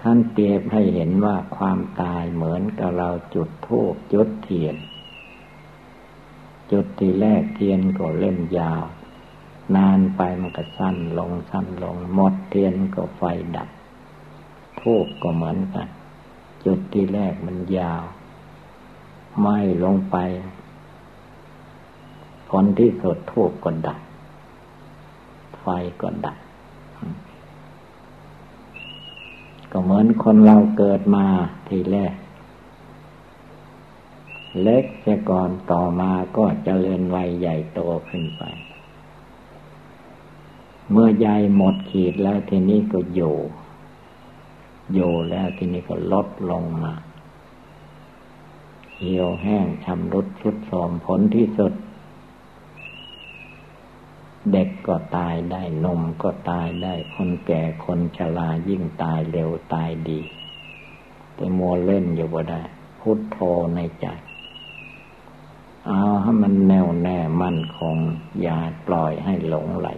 [0.00, 4.76] ท่านเปรียบให้เห็นว่าความตายเหมือนกับเราจุดทูบจุดเทียน
[6.72, 8.84] จุดที่แรกเทียนก็เล่มยาว
[9.76, 13.22] นานไปมันก็สั้นลงสั้นลงหมดเทียนก็ไฟ
[13.56, 13.68] ดับ
[14.80, 15.88] ทูบก็เหมือนกัน
[16.64, 18.02] จุดที่แรกมันยาว
[19.38, 20.16] ไม้ลงไป
[22.48, 24.00] ผลที่สุดทูบก็ดับ
[25.60, 25.66] ไฟ
[26.00, 26.38] ก็ดับ
[29.70, 31.24] ก็เหมือนคนเราเกิดมา
[31.68, 32.14] ทีแรก
[34.62, 38.42] เล็กแต่ก่อนต่อมาก็เจริญวัยใหญ่โตขึ้นไป
[40.90, 43.36] เมื่อใหญ่หมดขีดแล้วทีนี้ก็อยู่
[44.94, 46.92] อยู่แล้วทีนี้ก็ลดลงมา
[49.02, 51.72] เหี่ยวแห้งชำรุดชุดโทรมผลที่สุด
[54.52, 60.20] เด็กก็ตายได้นมก็ตายได้คนแก่คนชรายิ่งตายเร็วตายดี
[61.34, 62.62] ไปมัวเล่นอยู่บ่ได้
[63.00, 63.38] พุทโธ
[63.74, 64.06] ในใจ
[65.88, 67.96] เอาให้มันแน่วแน่มั่นคง
[68.42, 69.88] อย่าปล่อยให้หลงไหล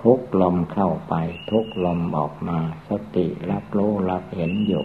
[0.00, 1.14] ทุกลมเข้าไป
[1.50, 4.84] ทุกลมออกมา สติรับรู้รับเห็นอยู่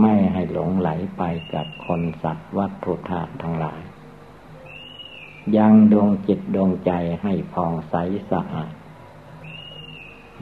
[0.00, 1.22] ไม่ให้หลงไหลไป
[1.54, 3.80] กับคนสัตว์วัตถุธาตุทั้งหลาย
[5.56, 7.94] ยังดวงจิตดวงใจให้พองใส
[8.30, 8.72] สะอาด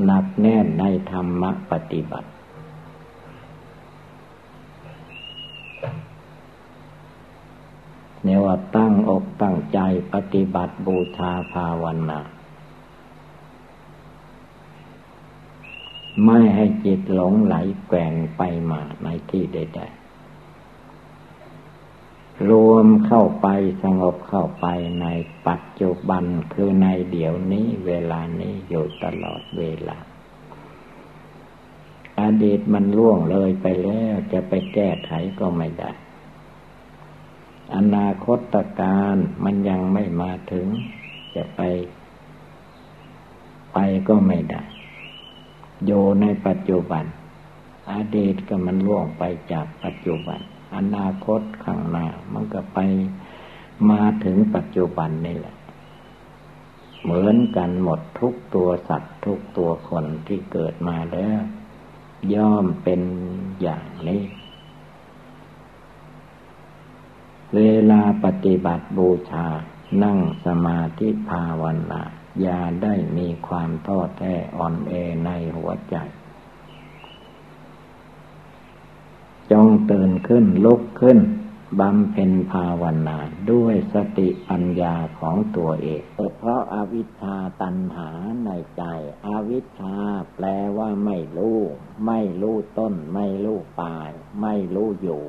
[0.04, 2.30] หนักแน่นในธรรมปฏิบัติ
[8.22, 9.78] เนว่าตั้งอกตั้งใจ
[10.12, 12.20] ปฏิบัติบูชาภาวนา
[16.24, 17.56] ไม่ให้จิตหลงไหล
[17.88, 20.04] แกว่งไปมาในที่ใดๆ
[22.50, 23.46] รวมเข้าไป
[23.82, 24.66] สงบเข้าไป
[25.00, 25.06] ใน
[25.46, 29.98] ปัจจุบันคือในเดี๋ยวนี้เวลานี้อยู่ตลอดเวลา
[32.20, 35.92] อดีตมันล่วงเลยไปแล้วจะไปแก้ไขก็ไม่ได้
[37.76, 40.66] อนาคตการมันยังไม่มาถึง
[41.34, 41.60] จะไป
[43.72, 44.62] ไปก็ไม่ได้
[45.86, 47.04] อยู่ในปัจจุบัน
[47.92, 50.40] อดีตก็มันล่วงไปจากปัจจุบัน
[50.76, 52.78] อนาคตข้างหน้ามันก็ไป
[53.90, 55.56] มาถึงปัจจุบันนี่แหละ
[57.02, 61.40] เหมือนกันหมดทุกตัวสัตว์ทุกตัวคนที่เกิดมาแล้ว
[62.34, 63.00] ย่อมเป็น
[63.62, 64.22] อย่างนี้
[67.54, 69.46] เวลาปฏิบัติบูชา
[70.02, 72.02] นั่งสมาธิภาวนา
[72.40, 74.92] อย่าได้มีความท้อแท้อ่อนแอ
[75.24, 75.96] ในหัวใจ
[79.50, 81.18] จงตื่นขึ้นลุกขึ้น
[81.80, 83.18] บำเพ็ญภาวนา
[83.52, 86.02] ด้วยสติปัญญาของตัวเอง
[86.38, 88.10] เพราะอาวิชชาตัณหา
[88.44, 88.82] ในใจ
[89.26, 89.96] อวิชชา
[90.34, 90.46] แปล
[90.78, 91.58] ว่าไม่รู้
[92.06, 94.10] ไม่รู้ต้น ไม่รู้ปลาย
[94.42, 95.22] ไม่รู้อยู่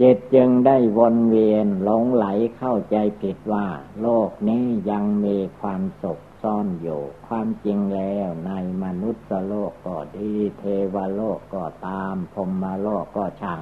[0.00, 3.66] จิตจึงได้วนเวียนหลงไหลเข้าใจผิดว่า
[4.00, 10.62] โลกนี้ยังมีความสุขซ่อนอยู่ ความจริงแล้วในมนุษย์โลกก็ดีเท
[10.94, 13.60] วโลกก็ตามพรมโลกก็ช่าง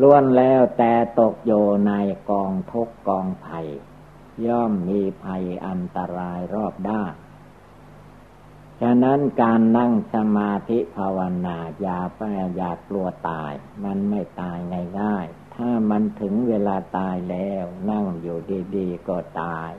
[0.00, 1.92] ล้วนแล้วแต่ตกอยู่ใน
[2.30, 3.68] กองทุกกองภัย
[4.46, 7.14] ย่อมมีภัยอันตรายรอบด้าน
[8.80, 12.20] ฉะนั้นการนั่งสมาธิภาวนาอย่าไป
[12.56, 13.52] อย่ากลัวตาย
[13.84, 14.58] มันไม่ตาย
[15.00, 18.38] ง่ายๆถ้ามันถึงเวลาตายแล้ว นั่งอยู่
[18.76, 19.70] ดีๆก็ตาย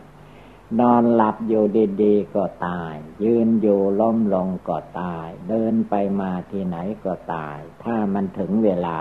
[0.79, 1.65] นอนหลับอยู่
[2.03, 8.97] ดีๆก็ตาย ยืนอยู่ล้มลงก็ตาย เดินไปมาที่ไหนก็ตาย ถ้ามันถึงเวลา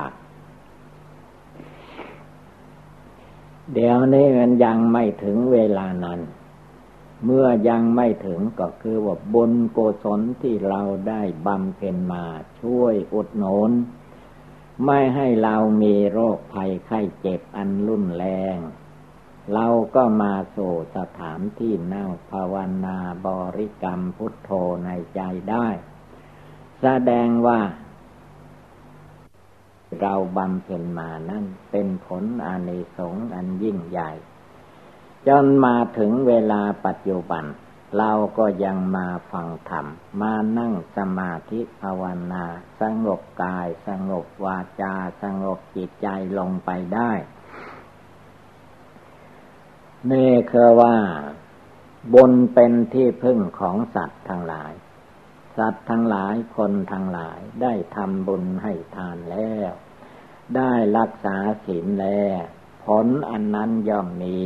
[3.72, 6.20] เดี๋ยวนี้มันยังไม่ถึงเวลานั้น
[7.24, 12.24] เมื่อยังไม่ถึงก็คือว่าบุญโกศลที่เราได้บำเพ็ญมา
[12.60, 13.70] ช่วยอุดหนุน
[14.87, 18.58] ไม่ให้เรามีโรคภัยไข้เจ็บอันรุนแรง
[19.54, 24.50] เราก็มาสู่สถานที่นั่งภาวนาบริกรรมพุทโธ
[24.84, 25.68] ในใจได้
[26.80, 27.60] แสดงว่า
[30.00, 34.10] เราบำเพ็ญมานั่นเป็นผลอานิสงส์อันยิ่งใหญ่
[35.28, 37.44] จนมาถึงเวลาปัจจุบัน
[37.98, 39.87] เราก็ยังมาฟังธรรม
[40.20, 42.44] มานั่งสมาธิภาวนา
[42.80, 46.06] สงบกาย สงบวาจา สงบจิตใจ
[46.38, 47.12] ลงไปได้
[50.12, 50.96] นี่คือว่า
[52.12, 54.72] บุญเป็นที่พึ่งของสัตว์ทั้งหลาย
[55.56, 59.70] สัตว์ทั้งหลายคนทั้งหลายได้ทำบุญให้ทานแล้ว
[60.56, 62.42] ได้รักษาศีลแล้ว
[62.84, 64.40] ผลอันนั้นย่อมมี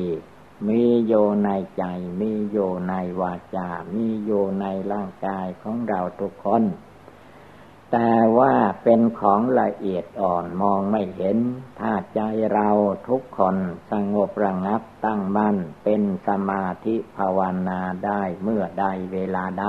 [0.66, 1.84] มีโยในใจ
[2.20, 6.62] มีโยในวาจา มีโยในร่างกายของเราทุกคน
[7.92, 11.38] แต่ว่าเป็นของละเอียดอ่อนมองไม่เห็น
[11.78, 12.20] ถ้าใจ
[12.52, 12.70] เรา
[13.08, 13.56] ทุกคน
[13.90, 19.66] สงบระงับตั้งมั่นเป็นสมาธิภาวนาได้เมื่อใดเวลาใด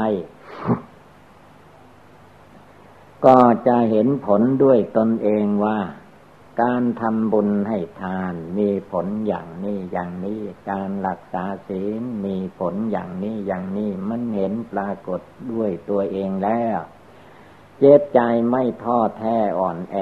[3.26, 5.80] ก็จะเห็นผลด้วยตนเองว่า
[6.62, 16.80] การทำบุญให้ทานมีผลอย่างนี้อย่างนี้ การรักษาศีลมีผลอย่างนี้อย่างนี้มันเห็นปรากฏด้วยตัวเองแล้ว
[17.80, 18.20] เจ็บใจ
[18.50, 19.98] ไม่ท้อแท้อ่อนแอ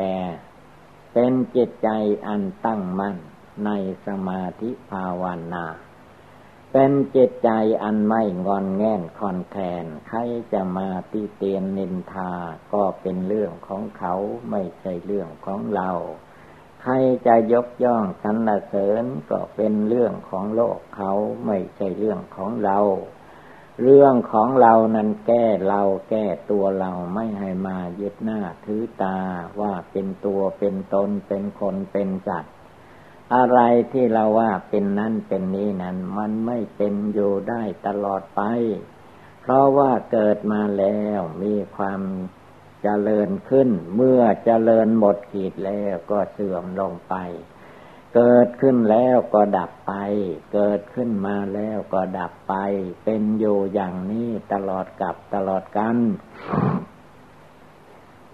[1.13, 1.89] เป็นจิตใจ
[2.27, 3.17] อันตั้งมั่น
[3.65, 3.69] ใน
[4.05, 5.65] สมาธิภาวนา
[6.71, 7.49] เป็นจิตใจ
[7.83, 10.19] อันไม่งอนแง่นคอนแทนใคร
[10.53, 12.31] จะมาตีเตียนนินทา
[12.73, 14.15] ก็เป็นเรื่องของเขา
[14.51, 15.91] ไม่ใช่เรื่องของเรา
[16.89, 16.91] ร
[17.27, 21.11] จะยกย่องสรรเสริญก็เป็นเรื่องของโลกเขา
[21.45, 22.79] ไม่ใช่เรื่องของเรา
[23.83, 29.17] เรื่องของเรานั้นแก้เราแก้ตัวเราไม่ให้มายึดหน้าถือตา
[29.61, 32.53] ว่าเป็นตัวเป็นตนเป็นคนเป็นสัตว์
[33.35, 33.59] อะไร
[33.91, 38.41] ที่เราว่าเป็นนั่นเป็นนี้นั้น มันไม่เป็นอยู่ได้ตลอดไป
[39.41, 42.01] เพราะว่าเกิดมาแล้วมีความ
[42.83, 47.15] เจริญขึ้น เมื่อเจริญหมดขีดแล้วก็เสื่อมลงไป
[48.15, 49.93] เกิดขึ้นแล้วก็ดับไป
[50.53, 52.55] เกิดขึ้นมาแล้วก็ดับไป
[53.03, 55.97] เป็นอยู่อย่างนี้ตลอดกับตลอดกัน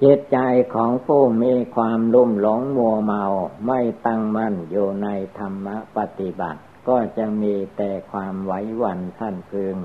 [0.01, 0.37] จิตใจ
[0.73, 3.23] ของผู้มีความลุ่มหลงมัวเมา
[3.67, 9.77] ไม่ตั้งมั่นอยู่ในธรรมปฏิบัติ ก็จะมีแต่ความไหวหวั่นท่านพึง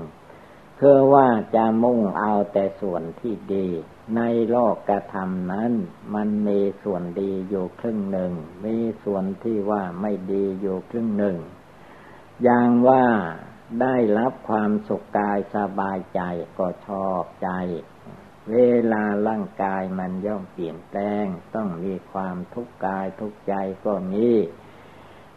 [0.75, 3.67] เพื่อว่าจะมุ่งเอาแต่ส่วนที่ดี
[4.15, 5.71] ในโลกกระทำนั้น
[6.15, 8.33] มันมีส่วนดีอยู่ครึ่งหนึ่ง
[8.65, 11.37] มีส่วนที่ว่าไม่ดีอยู่ครึ่งหนึ่ง
[12.43, 13.05] อย่างว่า
[13.81, 16.21] ได้รับความสุขกายสบายใจ
[16.57, 17.49] ก็ชอบใจ
[18.51, 18.57] เว
[18.93, 23.53] ลาร่างกายมันย่อมเปลี่ยนแปลง ต้องมีความทุกข์กายทุกข์ใจ
[23.85, 24.27] ก็มี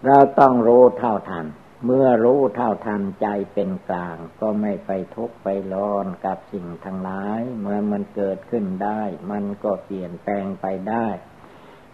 [0.04, 1.46] เราต้องรู้เท่าทัน
[1.84, 11.06] เมื่อรู้เท่าทันใจเป็นกลาง ก็ไม่ไปทุกข์ไปร้อนกับสิ่งทั้งหลาย เมื่อมันเกิดขึ้นได้ มันก็เปลี่ยนแปลงไปได้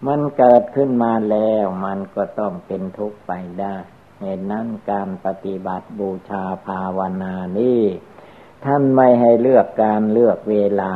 [0.07, 3.77] มันเกิดขึ้นมาแล้ว มันก็ต้องเป็นทุกข์ไปได้
[4.20, 7.83] เหตุนั้นการปฏิบัติบูชาภาวนานี้
[8.64, 10.94] ท่านไม่ให้เลือกการเลือกเวลา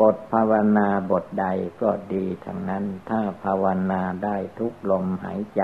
[0.00, 1.46] บทภาวนาบทใด
[1.82, 5.62] ก็ดีทั้งนั้น ถ้าภาวนาได้ทุกลมหายใจ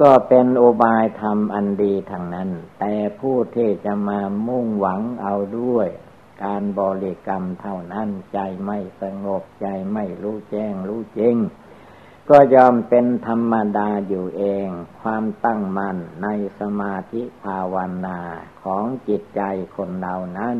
[0.00, 5.88] ก็เป็นอบายธรรมอันดีทางนั้น แต่ผู้ที่จะมามุ่งหวังเอาด้วย
[6.44, 11.36] การบริกรรมเท่านั้นใจไม่สงบใจไม่รู้แจ้งรู้จริง
[12.30, 14.68] ก็ยอมเป็นธรรมดาอยู่เอง
[15.00, 16.28] ความตั้งมั่นใน
[16.60, 17.76] สมาธิภาว
[18.06, 18.20] นา
[18.62, 19.42] ของจิตใจ
[19.76, 20.58] คนเรานั้น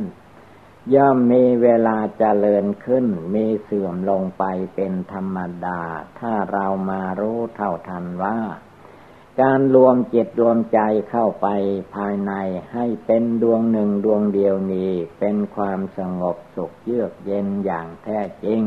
[0.95, 5.81] ย่อมมีเวลาเจริญขึ้น มีเสื่อมลงไปเป็นธรรมดา
[6.19, 8.39] ถ้าเรามารู้เท่าทันว่า
[9.43, 10.81] การรวมจิตรวมใจ
[11.11, 11.47] เข้าไป
[11.95, 12.33] ภายใน
[12.73, 18.63] ให้เป็นดวงหนึ่งดวงเดียวนี้ เป็นความสงบสุขเยือกเย็นอย่างแท้จริง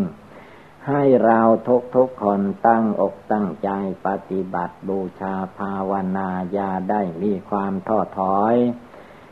[0.88, 3.70] ให้เราทุกทุกคนตั้งอกตั้งใจ
[4.08, 8.56] ปฏิบัติบูชาภาวนาญาได้มีความท้อถอย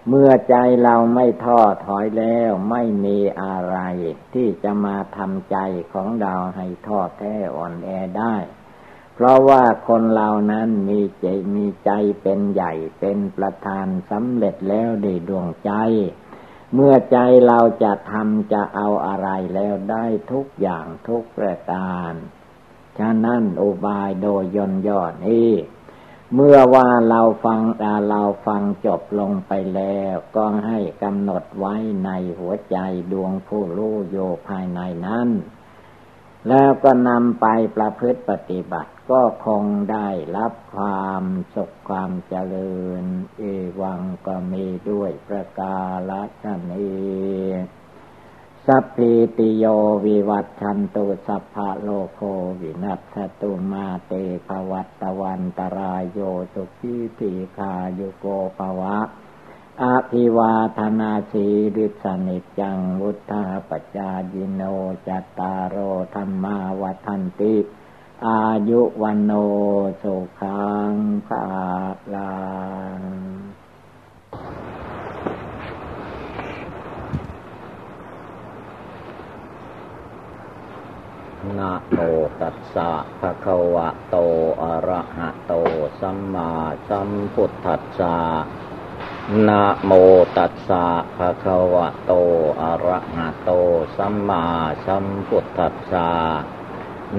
[0.09, 3.77] เมื่อใจเราไม่ท้อถอยแล้วไม่มีอะไร
[4.33, 5.57] ที่จะมาทำใจ
[5.93, 8.35] ของเราให้ท้อแท้อ่อนแอได้
[9.19, 11.91] เพราะว่าคนเรานั้นมีใจมีใจ
[12.21, 15.71] เป็นใหญ่เป็นประธานสำเร็จแล้วในดวงใจ
[16.73, 22.11] เมื่อใจเราจะทำจะเอาอะไรแล้วได้ทุกอย่างทุกประการ
[22.99, 25.51] ฉะนั้นอุบายโดยยนยอดนี้
[26.35, 27.61] เมื่อว่าเราฟัง
[28.09, 32.09] เราฟังจบลงไปแล้ว ก็ให้กำหนดไว้ใน
[32.39, 32.77] หัวใจ
[33.11, 35.29] ดวงผู้รู้โยภายในนั้น
[36.49, 37.45] แล้วก็นำไป
[37.75, 41.23] ประพฤติปฏิบัติ ก็คงได้รับความ
[41.55, 43.03] สุขความเจริญ
[43.37, 43.41] เอ
[43.81, 45.77] วังก็มีด้วยประกา
[46.43, 46.87] ศนี
[48.65, 49.65] สัพพิติโย
[50.05, 52.21] วิวัตชันตุสัพพะโลโค
[52.61, 54.13] วินัสตุมาเต
[54.47, 56.19] ภวัตตวันตรายโย
[56.53, 58.25] สุขีติคาโยโก
[58.57, 58.97] ภวะ
[59.81, 61.45] อาภิวาธนาสี
[61.75, 64.61] ริสนิจังวุฒาปจายิโน
[65.07, 65.77] จัตตารโอ
[66.15, 67.55] ธรรมาวัันติ
[68.25, 69.31] อายุวันโน
[70.01, 70.91] สุขัง
[71.27, 71.45] ภา
[72.15, 72.37] ลั
[72.97, 72.99] ง
[81.57, 81.97] นะโม
[82.41, 84.15] ตัสสะภะคะวะโต
[84.61, 85.53] อะระหะโต
[85.99, 86.51] สัมมา
[86.89, 88.17] สัมพุทธัสสะ
[89.47, 89.91] นะโม
[90.37, 90.85] ตัสสะ
[91.17, 92.11] ภะคะวะโต
[92.61, 93.51] อะระหะโต
[93.97, 94.45] สัมมา
[94.85, 96.09] สัมพุทธัสสะ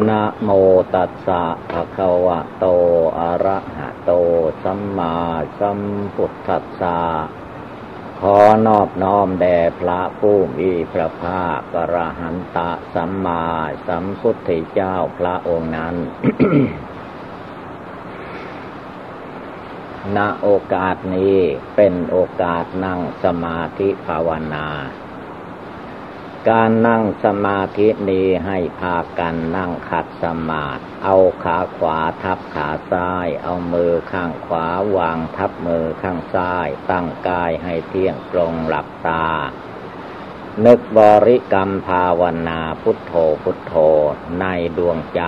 [0.08, 0.48] นะโม
[0.94, 2.66] ตัสสะภะคะวะโต
[3.18, 4.12] อะระหะโต
[4.62, 5.14] สัมมา
[5.58, 5.80] สัม
[6.14, 7.00] พุทธัสสะ
[8.20, 8.36] ขอ
[8.66, 13.44] นอบน้อมแด่พระผู้มีพระภาคกระหันตะสัมมา
[13.86, 15.94] สัมพุทธเจ้าพระองค์นั้น
[20.16, 21.36] ณโอกาสนี้
[21.76, 24.66] เป็นโอกาสนั่งสมาธิภาวนา
[26.50, 39.26] การนั่งสมาธินี้ให้พากันนั่งขัดสมาธิเอาขาขวาทับขาซ้าย เอามือข้างขวาวางทับมือข้างซ้าย ตั้งกายให้เที่ยงตรงหลับตา
[40.64, 43.74] นึกบริกรรมภาวนาพุทโธพุทโธ
[44.40, 44.44] ใน
[44.78, 45.22] ดวงใจ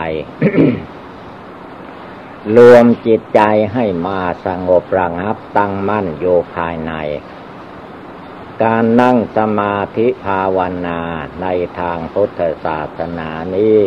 [2.56, 3.40] รวมจิตใจ
[3.72, 6.92] ให้มาสงบระงับตั้งมั่นอยู่ภายใน
[8.64, 11.00] การนั่งสมาธิภาวนา
[11.42, 11.46] ใน
[11.80, 13.80] ทางพุทธศาสนานี้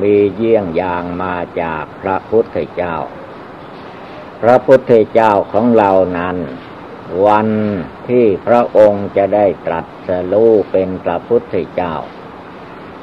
[0.00, 2.96] มีเยี่ยงอย่างมาจากพระพุทธเจ้า
[4.42, 6.36] พระพุทธเจ้าของเรานั้น
[7.26, 7.48] วัน
[8.08, 11.94] ที่พระองค์จะได้ตรัสรู้เป็นพระพุทธเจ้า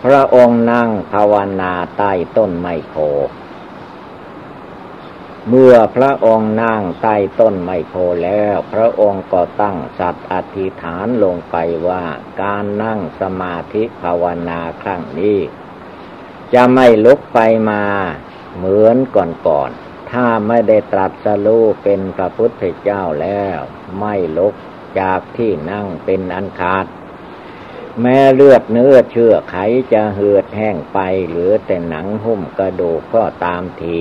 [0.03, 2.95] พระองค์นั่งภาวนาใต้ต้นไมโค
[5.49, 7.93] เมื่อพระองค์นั่งใต้ต้นไมโพ
[8.23, 11.55] แล้ว พระองค์ก็ตั้งสัตว์อธิษฐานลงไป
[11.87, 12.03] ว่า
[12.41, 15.39] การนั่งสมาธิภาวนาครั้งนี้
[16.53, 17.39] จะไม่ลุกไป
[17.69, 17.83] มา
[18.55, 23.57] เหมือนก่อนๆถ้าไม่ได้ตรัสรู้เป็นพระพุทธเจ้าแล้ว
[23.99, 24.53] ไม่ลุก
[24.99, 26.85] จากที่นั่งเป็นอันขาด
[28.01, 29.55] แม้เลือดเนื้อเชื่อไข
[29.93, 33.99] จะเหือดแห้งไป หรือแต่หนังหุ้มกระดูกก็ตามที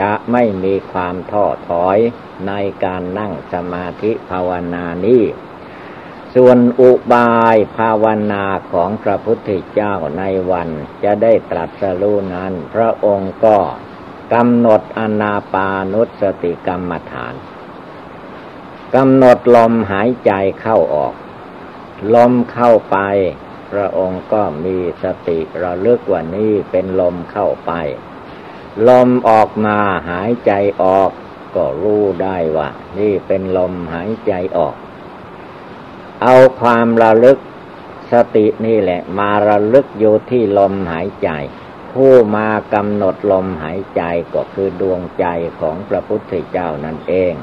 [0.00, 1.98] จะไม่มีความท้อถอย
[2.48, 2.52] ใน
[2.84, 5.22] การนั่งสมาธิภาวนานี้
[6.34, 10.68] ส่วนอุบายภาวนาของพระพุทธเจ้าในวัน
[11.04, 13.58] จะได้ตรัสรู้นั้น พระองค์ก็
[14.34, 17.34] กำหนดอนาปานุสติกรรมฐาน
[18.94, 21.14] กำหนดลมหายใจเข้าออก
[22.14, 22.98] ลมเข้าไป
[23.72, 27.72] พระองค์ก็มีสติระลึกว่านี้เป็นลมเข้าไป
[28.88, 29.78] ลมออกมา
[30.10, 30.52] หายใจ
[30.82, 31.10] ออก
[31.56, 34.74] ก็รู้ได้ว่า นี่เป็นลมหายใจออก
[36.22, 37.38] เอาความระลึก
[38.12, 41.30] สตินี่แหละ มาระลึกอยู่ที่ลมหายใจ
[41.92, 44.02] ผู้มากำหนดลมหายใจ
[44.34, 45.26] ก็คือดวงใจ
[45.60, 47.34] ของพระพุทธเจ้านั่นเอง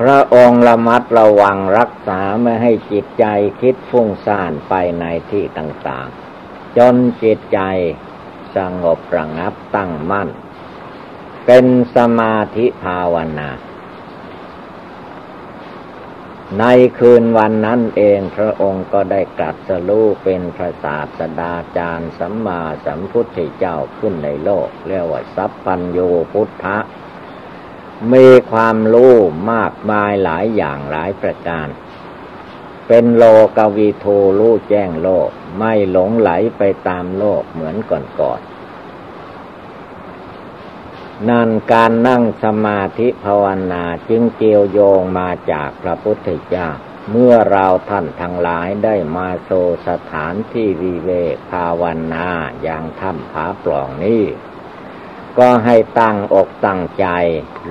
[0.00, 3.24] พระองค์ระมัดระวังรักษาไม่ให้จิตใจ
[3.60, 7.60] คิดฟุ้งซ่านไปในที่ต่างๆ จนจิตใจ
[8.56, 10.28] สงบระงับตั้งมั่น
[11.46, 13.50] เป็นสมาธิภาวนา
[16.58, 16.64] ใน
[16.98, 25.98] คืนวันนั้นเองพระองค์ก็ได้กลัดสรู้เป็นพระศาสดาจารย์สัมมาสัมพุทธเจ้าขึ้นในโลก เรียกว่าสัพพัญโย
[26.32, 26.78] พุทธะ
[28.12, 29.14] มีความรู้
[29.52, 31.66] มากมายหลายอย่างหลายประการ
[32.88, 33.24] เป็นโล
[33.56, 34.06] กวีโท
[34.38, 35.28] รู้แจ้งโลก
[35.58, 38.48] ไม่หลงไหลไปตามโลกเหมือนก่อนๆ
[41.28, 46.68] นั่นการนั่งสมาธิภาวนาจึงเกี่ยวโยงมาจากพระพุทธเจ้า
[47.10, 49.50] เมื่อเราท่านทั้งหลายได้มาโซ
[49.88, 51.82] สถานที่วิเวกภาว
[52.14, 52.28] นา
[52.62, 54.22] อย่างถ้ำผาปล่องนี้
[55.38, 57.06] ก็ให้ตั้งอกตั้งใจ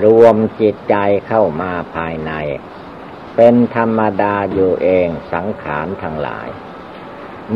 [0.04, 0.96] รวมจิตใจ
[1.28, 2.32] เข้ามาภายใน
[3.36, 6.48] เป็นธรรมดาอยู่เองสังขารทั้งหลาย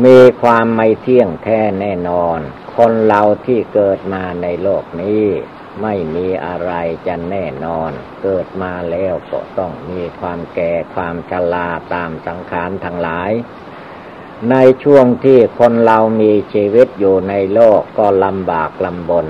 [0.04, 2.38] มีความไม่เที่ยงแท้แน่นอน
[2.76, 5.24] คนเราที่เกิดมาในโลกนี้
[5.82, 6.72] ไม่มีอะไร
[7.06, 7.90] จะแน่นอน
[8.22, 13.30] เกิดมาแล้วก็ต้องมีความแก่ความชราตามสังขารทั้งหลาย
[14.50, 19.26] ในช่วงที่คนเรามีชีวิตอยู่ในโลกก็ลำบากลำบน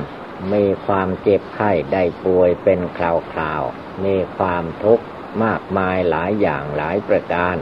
[0.52, 3.00] มีความเจ็บไข้ได้ป่วยเป็นค
[3.38, 5.04] ราวๆมีความทุกข์
[5.44, 7.56] มากมายหลายอย่างหลายประการ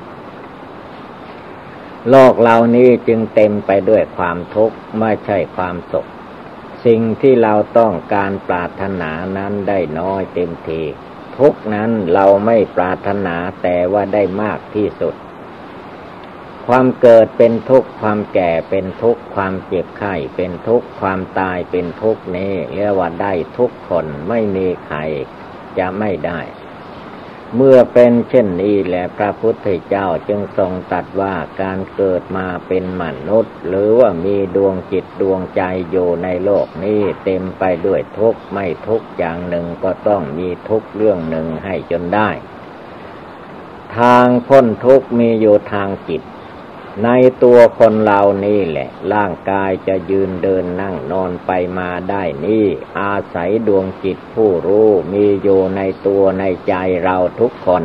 [2.10, 6.08] โลกเหล่านี้จึงเต็มไปด้วยความทุกข์ไม่ใช่ความสุข
[6.86, 10.82] สิ่งที่เราต้องการปรารถนานั้นได้น้อยเต็มที
[11.38, 15.14] ทุกนั้นเราไม่ปรารถนาแต่ว่าได้มากที่สุด
[16.66, 24.98] ความเกิดเป็นทุกข์ความแก่เป็นทุกข์ความเจ็บไข้เป็นทุกข์ความตายเป็นทุกข์นี้เรียกว่าได้ทุกคนไม่มีใคร
[25.78, 26.40] จะไม่ได้
[27.54, 42.30] เมื่อเป็นเช่นนี้แหละพระพุทธเจ้าจึงทรงตัดว่าการเกิดมาเป็นมนุษย์ หรือว่ามีดวงจิตดวงใจอยู่ในโลกนี้เต็มไปด้วยทุกข์ไม่ทุกข์อย่างหนึ่งก็ต้องมีทุกข์เรื่องหนึ่งให้จนได้
[43.98, 46.22] ทางพ้นทุกข์มีอยู่ทางจิต
[47.04, 47.08] ใน
[47.42, 52.66] ตัวคนเรานี่แหละ ร่างกายจะยืนเดินนั่งนอนไปมาได้นี่
[53.00, 56.74] อาศัยดวงจิตผู้รู้มีอยู่ในตัวในใจ
[57.04, 57.84] เราทุกคน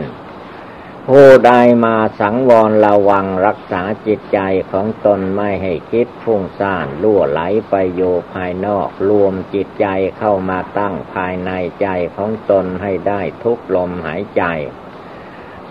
[1.07, 1.51] ผู้ใด
[1.85, 4.39] มาสังวรระวังรักษาจิตใจ
[4.71, 8.01] ของตนไม่ให้คิดฟุ้งซ่านล่วไหลไปโย
[8.33, 9.87] ภายนอกรวมจิตใจ
[10.17, 11.51] เข้ามาตั้งภายใน
[11.81, 14.43] ใจของตนให้ได้ทุกลมหายใจ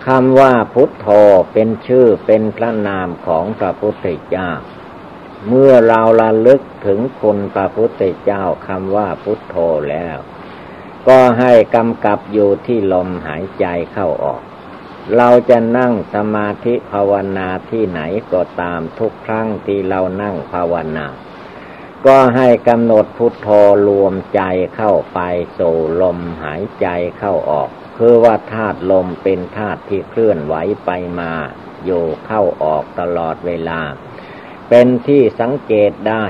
[0.07, 1.07] คำว่าพุทโธ
[1.53, 4.49] เป็นชื่อเป็นพระนามของพระพุทธเจ้า
[5.47, 9.55] เมื่อเราละลึกถึงคุณพระพุทธเจ้าคำว่าพุทโธ
[9.89, 10.17] แล้ว
[11.07, 14.41] ก็ให้กำกับอยู่ที่ลมหายใจเข้าออก
[15.17, 21.07] เราจะนั่งสมาธิภาวนาที่ไหนก็ตามทุกครั้งที่เรานั่งภาวนา
[22.05, 23.49] ก็ให้กำหนดพุทโธ
[23.87, 24.41] รวมใจ
[24.75, 25.19] เข้าไป
[25.57, 26.87] สู่ลมหายใจ
[27.19, 30.89] เข้าออก คือว่าธาตุลมเป็นธาตุที่เคลื่อนไหวไป
[31.19, 31.31] มา
[31.85, 33.81] อยู่เข้าออกตลอดเวลา
[34.69, 36.25] เป็นที่สังเกตได้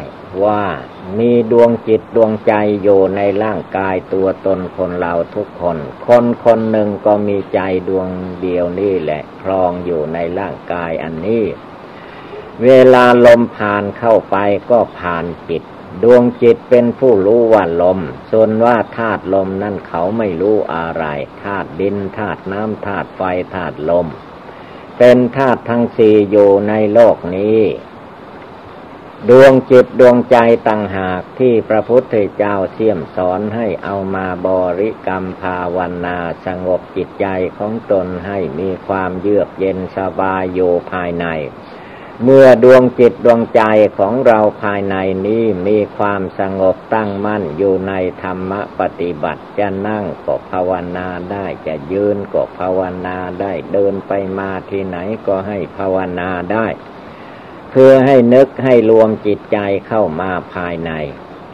[0.45, 0.63] ว่า
[1.19, 2.53] มีดวงจิตดวงใจ
[2.83, 7.59] อยู่ในร่างกายตัวตนคนเราทุกคน คนคนหนึ่งก็มีใจ
[7.89, 8.07] ดวง
[8.41, 11.45] เดียวนี่แหละครองอยู่ในร่างกายอันนี้
[12.63, 14.35] เวลาลมผ่านเข้าไป
[14.69, 15.63] ก็ผ่านจิต
[16.03, 17.99] ดวงจิตเป็นผู้รู้ว่าลม
[18.31, 21.03] ส่วนว่าธาตุลมนั่นเขาไม่รู้อะไร
[21.43, 23.21] ธาตุดินธาตุน้ำธาตุไฟ
[23.55, 24.07] ธาตุลม
[24.97, 27.59] เป็นธาตุทั้งสี่อยู่ในโลกนี้
[29.29, 30.37] ดวงจิตดวงใจ
[30.67, 37.25] ต่างหากที่พระพุทธเจ้าเสี่ยมสอนให้เอามาบริกรรมภาวนาสงบจิตใจ
[37.57, 41.25] ของตนให้มีความเยือกเย็นสบายอยู่ภายใน
[42.25, 43.61] เมื่อดวงจิตดวงใจ
[43.97, 44.95] ของเราภายใน
[45.27, 47.93] นี้มีความสงบตั้งมั่นอยู่ใน
[48.23, 54.97] ธรรมปฏิบัติจะนั่งก็ภาวนาได้จะยืนก็ภาวนาได้เดินไปมาที่ไหน
[55.27, 56.67] ก็ให้ภาวนาได้
[57.71, 59.57] เพื่อให้นึกให้รวมจิตใจ
[59.87, 60.91] เข้ามาภายใน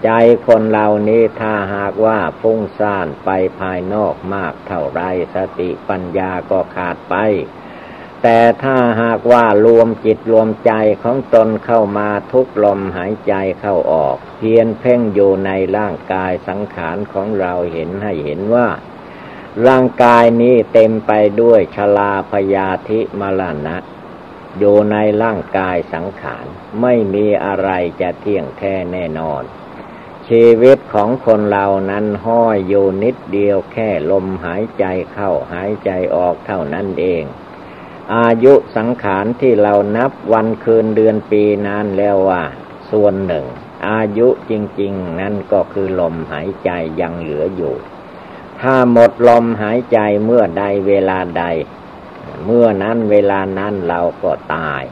[0.06, 0.10] ใจ
[0.48, 5.02] คนเหล่านี้ถ้าหากว่าฟุ้งซ่านไปภายนอกมากเท่าไร
[5.36, 7.16] สติปัญญาก็ขาดไป
[8.30, 10.72] แต่ถ้าหากว่ารวมจิตรวมใจ
[11.04, 18.68] ของตนเข้ามาทุกลมหายใจเข้าออก เพียนเพ่งอยู่ในร่างกายสังขารของเราเห็นให้เห็นว่า
[19.68, 21.12] ร่างกายนี้เต็มไป
[21.42, 23.78] ด้วยชลาพยาธิมรณะ
[24.60, 26.46] อยู่ในร่างกายสังขาร
[26.82, 27.70] ไม่มีอะไร
[28.02, 29.44] จะเที่ยงแท้แน่นอน
[30.28, 37.26] ชีวิตของคนเรานั้นห้อยอยู่นิดเดียวแค่ลมหายใจเข้าหายใจออกเท่านั้นเอง
[38.16, 42.44] อายุสังขารที่เรานับวันคืนเดือนปีนานแล้วว่า
[42.92, 43.46] ส่วนหนึ่ง
[43.90, 46.70] อายุจริง ๆ นั่นก็คือลมหายใจ
[47.02, 47.76] ยังเหลืออยู่
[48.60, 51.44] ถ้าหมดลมหายใจเมื่อใดเวลาใด
[52.46, 54.84] เมื่อนั้นเวลานั้นเราก็ตาย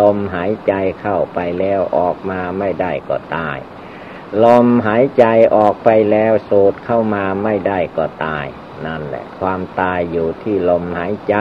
[0.00, 3.58] ลมหายใจเข้าไปแล้วออกมาไม่ได้ก็ตาย
[4.44, 5.24] ลมหายใจ
[5.56, 8.46] ออกไปแล้วสูดเข้ามาไม่ได้ก็ตาย
[8.86, 11.36] นั่นแหละ ความตายอยู่ที่ลมหายใจ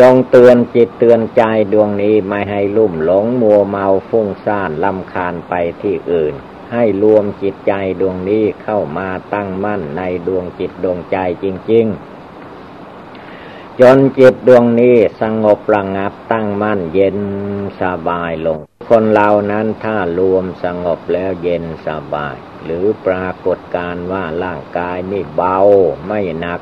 [0.00, 6.34] จงเตือนจิตเตือนใจดวงนี้ไม่ให้ลุ่มหลงมัวเมาฟุ้งซ่านลำคาญไปที่อื่น
[6.72, 11.86] ให้รวมจิตใจดวงนี้เข้ามาตั้งมั่นในดวงจิตดวงใจจริง
[13.02, 17.18] ๆ จนจิตดวงนี้สงบระงับตั้งมั่นเย็น
[17.80, 25.58] สบายลง คนเรานั้นถ้ารวมสงบแล้วเย็นสบาย หรือปรากฏการว่าร่างกายนี่เบา
[26.06, 26.60] ไม่หนัก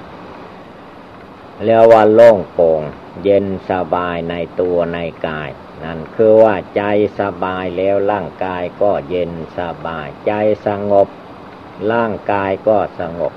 [1.64, 2.82] เรียกว่าโล่งโปร่ง
[3.24, 5.50] เย็นสบายในตัวในกาย
[5.84, 6.82] นั่นคือว่าใจ
[7.20, 10.32] สบายแล้วร่างกายก็เย็นสบาย ใจ
[10.66, 11.08] สงบ
[11.92, 13.32] ร่างกายก็สงบ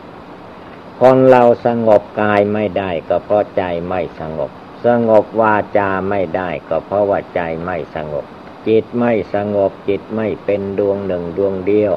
[1.01, 4.51] คนเราสงบกายไม่ได้ก็เพราะใจไม่สงบ
[4.85, 8.25] สงบวาจาไม่ได้ก็เพราะว่าใจไม่สงบ
[8.67, 11.93] จิตไม่สงบจิตไม่เป็นดวงหนึ่งดวงเดียว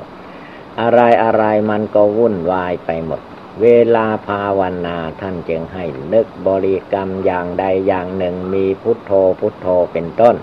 [0.80, 3.20] อะไรอะไรมันก็วุ่นวายไปหมด
[3.62, 10.36] เวลาภาวนาท่านจึงให้นึกบริกรรมอย่างใดอย่างหนึ่งมีพุทโธพุทโธเป็นต้น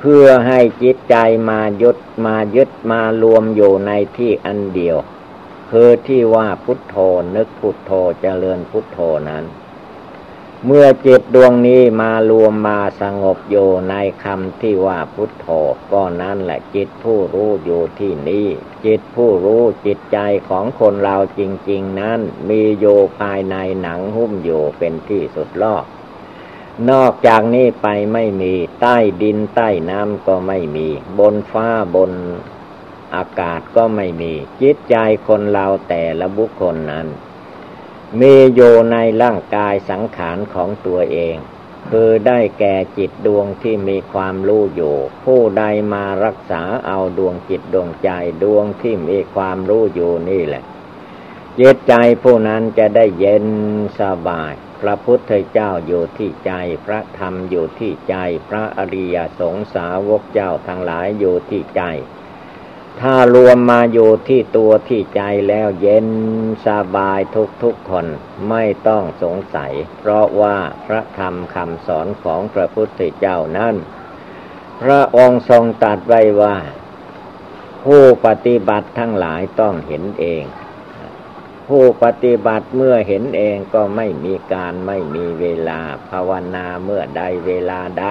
[0.00, 1.16] เพื่อให้จิตใจ
[1.50, 4.96] มายึดมายึดมารวมอยู่ในที่อันเดียว
[5.70, 6.96] คือที่ว่าพุทโธ
[7.36, 9.44] นึกพุทโธเจริญพุทโธนั้น
[10.66, 13.94] เมื่อจิตดวงนี้มารวมมาสงบอยู่ใน
[14.24, 15.46] คำที่ว่าพุทโธ
[15.92, 18.46] ก็นั้นแหละจิตผู้รู้อยู่ที่นี้
[18.84, 21.40] จิตผู้รู้จิตใจของคนเราจ
[21.70, 25.84] ริง ๆ นั้นมีอยู่ภายในหนังหุ้มอยู่เป็นที่สุดลอก
[26.90, 30.88] นอกจากนี้ไปไม่มีใต้ดินใต้น้ำก็ไม่มี
[31.18, 32.12] บนฟ้าบน
[33.14, 34.96] อากาศก็ไม่มี จิตใจ
[35.28, 37.08] คนเราแต่ละบุคคลนั้น
[38.18, 41.36] มีอยู่ในร่างกายสังขารของตัวเอง
[41.90, 48.10] คือได้แก่จิตดวงที่มีความรู้อยู่ ผู้ใดมารักษาเอาดวงจิตดวงใจ
[48.42, 50.64] ดวงที่มีความรู้อยู่นี่แหละ
[51.60, 53.46] จิตใจผู้นั้นจะได้เย็น
[54.00, 56.52] สบาย พระพุทธเจ้าอยู่ที่ใจ
[56.84, 58.16] พระธรรมอยู่ที่ใจ
[58.48, 61.82] พระอริยสงสาวกเจ้าทั้งหลายอยู่ที่ใจ
[63.00, 66.08] ถ้ารวมมาอยู่ที่ตัวที่ใจแล้วเย็น
[66.66, 68.06] สบายทุกทุกคน
[68.48, 73.74] ไม่ต้องสงสัย เพราะว่าพระธรรมคำสอนของพระพุทธเจ้านั้น
[74.82, 76.56] พระองค์ทรงตรัสไว้ว่า
[77.84, 80.44] ผู้ปฏิบัติทั้งหลายต้องเห็นเอง
[81.68, 85.80] ผู้ปฏิบัติเมื่อเห็นเองก็ไม่มีการไม่มีเวลา
[86.10, 88.06] ภาวนาเมื่อใดเวลาใด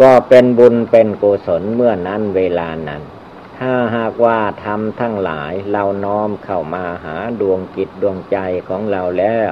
[0.00, 3.02] ก็เป็นบุญเป็นกุศลเมื่อนั้นเวลานั้น
[3.58, 8.38] ถ้าหากว่าทำทั้งหลายเราน้อมเข้ามาหาดวงจิตดวงใจ
[8.68, 9.50] ของเราแล้ว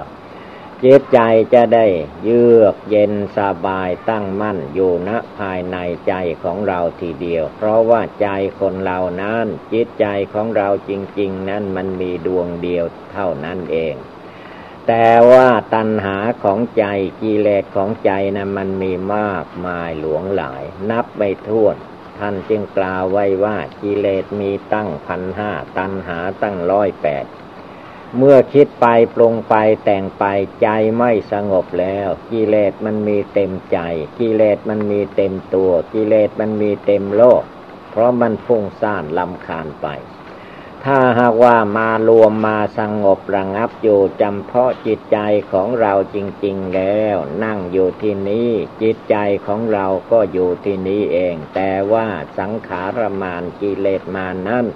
[0.85, 1.21] จิตใจ
[1.55, 1.87] จะได้
[2.25, 5.77] เยือกเย็นสบายตั้งมั่นอยู่ณภายใน
[6.09, 8.29] ใจของเราทีเดียว เพราะว่าใจ
[8.61, 10.91] คนเรานั้นจิตใจของเราจ
[11.21, 13.95] ริง ๆ นั้นมันมีดวงเดียวเท่านั้นเอง
[14.89, 16.85] แต่ว่าตัณหาของใจ
[17.23, 21.77] กิเลสของใจนะั้นมันมีมากมายหลวงหลาย นับไม่ถ้วน
[22.25, 27.25] ท่านจึงกล่าวไว้ว่ากิเลสมีตั้งพันห้าตัณหาตั้งร้อยแปด
[28.17, 29.55] เมื่อคิดไปปรุงไป
[29.85, 30.25] แต่งไป
[30.63, 33.79] ใจไม่สงบแล้วกิเลสมันมีเต็มใจ
[34.19, 37.43] กิเลสมันมีเต็มตัวกิเลสมันมีเต็มโลก
[37.91, 39.87] เพราะมันฟุ้งซ่านลำคาญไป
[40.87, 45.19] ถ้าหากว่ามารวมมาสงบระงับอยู่จำเพาะจิตใจ
[45.53, 48.51] ของเราจริง ๆ แล้ว นั่งอยู่ที่นี้
[48.83, 49.17] จิตใจ
[49.47, 52.07] ของเราก็อยู่ที่นี้เอง แต่ว่า
[52.39, 54.67] สังขารมานกิเลสมานั่น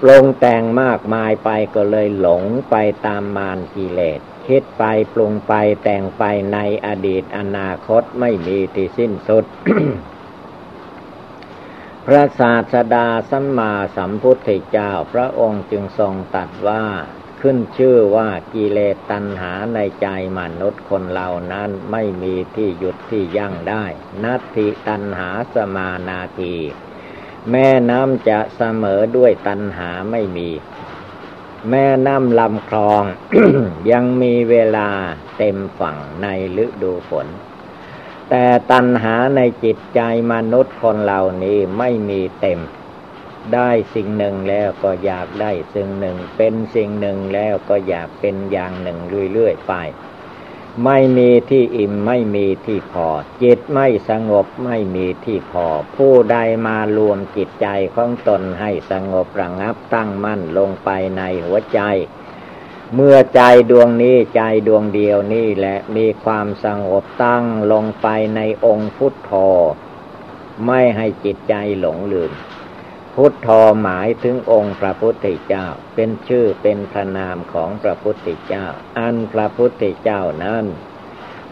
[0.00, 2.74] ปรงแต่งมากมายไปก็เลยหลงไป
[3.06, 4.84] ตามมารกิเลสคิดไป
[5.14, 5.52] ปรุงไป
[5.84, 6.22] แต่งไป
[6.52, 9.44] ในอดีตอนาคตไม่มีที่สิ้นสุด
[12.06, 16.84] พระศาสดาสัมมาสัมพุทธเจ้าพระองค์จึงทรงตัดว่า
[17.40, 20.06] ขึ้นชื่อว่ากิเลสตัณหาในใจ
[20.38, 23.84] มนุษย์คนเหล่านั้นไม่มีที่หยุดที่ยั่งได้
[24.24, 26.54] นัตถิตัณหาสมานาที
[27.50, 30.48] แม่น้ำจะเสมอด้วยตันหาไม่มี
[31.70, 33.02] แม่น้ำลำคลอง
[33.90, 34.88] ยังมีเวลา
[35.38, 36.26] เต็มฝั่งใน
[36.64, 37.26] ฤดูฝน
[38.34, 40.00] แต่ตันหาในจิตใจ
[40.32, 42.60] มนุษย์คนเหล่านี้ไม่มีเต็ม
[43.54, 48.98] ได้สิ่งหนึ่งแล้วก็อยากได้สิ่งหนึ่ง เป็นสิ่งหนึ่งแล้วก็อยากเป็นอย่างหนึ่ง
[49.32, 49.74] เรื่อยๆไป
[50.84, 53.08] ไม่มีที่อิ่มไม่มีที่พอ
[53.42, 55.66] จิตไม่สงบไม่มีที่พอ
[55.96, 61.80] ผู้ใดมารวมจิตใจของตนให้สงบระงับตั้งมั่นลงไปในหัวใจ
[62.96, 69.32] เมื่อใจดวงนี้ใจดวงเดียวนี่แหละมีความสงบตั้งลงไปในองค์พุทโธ
[70.66, 72.32] ไม่ให้จิตใจหลงลืม
[73.14, 78.66] พุทธอหมายถึงองค์พระพุทธเจ้า เป็นชื่อเป็นพระนามของพระพุทธเจ้า
[78.98, 80.64] อันพระพุทธเจ้านั้น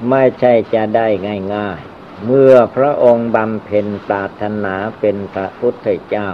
[0.09, 1.09] ไม่ใช่จะได้
[1.55, 6.31] ง่ายๆ เมื่อพระองค์บำเพ็ญปรารถนาเป็นพระพุทธเจ้า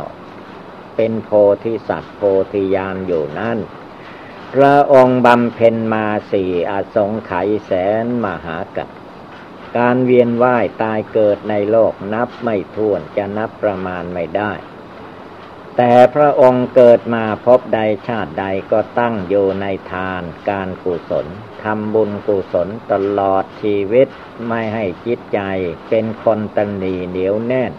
[0.97, 1.31] เป็นโพ
[1.65, 2.21] ธิสัตว์โพ
[2.53, 3.59] ธิญาณอยู่นั้น
[4.63, 7.73] ระองค์บำเพ็ญมาสี่อาสงไขยแส
[8.05, 8.89] นมหากัป
[9.77, 14.53] การเวียนว่ายตายเกิดในโลกนับไม่ถ้วนจะนับประมาณไม่ได้
[15.77, 21.27] แต่พระองค์เกิดมาพบใดชาติใดก็ตั้งอยู่ในทานการกุศล
[21.63, 24.09] ทำบุญกุศลตลอดชีวิต
[24.49, 25.41] ไม่ให้จิตใจ
[25.89, 27.73] เป็นคนตันหนีเหนียวแน่น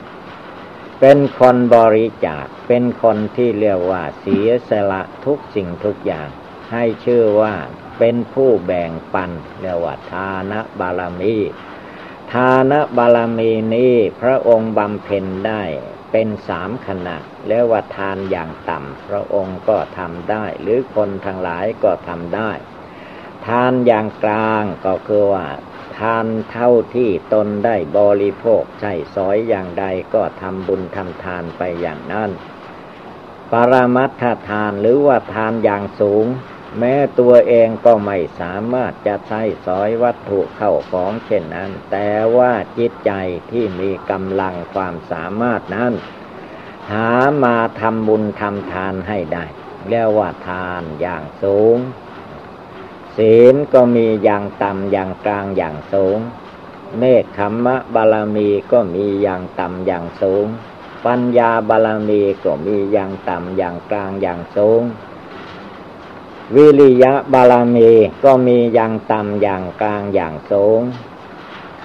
[0.99, 6.29] เป็นคนบริจาคเป็นคนที่เรียกว่าเสียสละทุกสิ่งทุกอย่าง
[6.71, 7.53] ให้ชื่อว่า
[7.99, 11.35] เป็นผู้แบ่งปันเรียกว่าทานบารมี
[12.33, 15.63] ทานบารมีนี้พระองค์บำเพ็ญได้
[16.11, 22.51] เป็นสามขนาดแล้วว่าทานอย่างต่ำพระองค์ก็ทำได้ หรือคนทั้งหลายก็ทำได้
[23.47, 25.47] ทานอย่างกลางก็คือว่า
[25.97, 32.31] ทานเท่าที่ตนได้บริโภคใช้สอยอย่างใดก็ทำบุญทำทานไปอย่างนั้น
[33.51, 36.25] ปรมัตถทานหรือว่าทานอย่างสูง
[36.77, 43.11] แม้ตัวเองก็ไม่สามารถจะใช้สอยวัตถุเข้าของเช่นนั้น แต่ว่าจิตใจ
[43.51, 45.93] ที่มีกำลังความสามารถนั้น
[46.91, 47.11] หา
[47.43, 49.45] มาทำบุญทำทานให้ได้
[49.89, 51.77] เรียกว่าทานอย่างสูง
[53.17, 56.19] ศีลก็มีอย่างต่ำอย่างกลางอย่างสูง
[56.97, 60.47] เนคขมมะบาลมีก็มีอย่างต่ำอย่างสูง
[61.05, 64.81] ปัญญาบาลมีก็มีอย่างต่ำอย่างกลางอย่างสูง
[66.55, 67.91] วิริยะบาลมี
[68.23, 70.81] ก็มีอย่างต่ำอย่างกลางอย่างสูง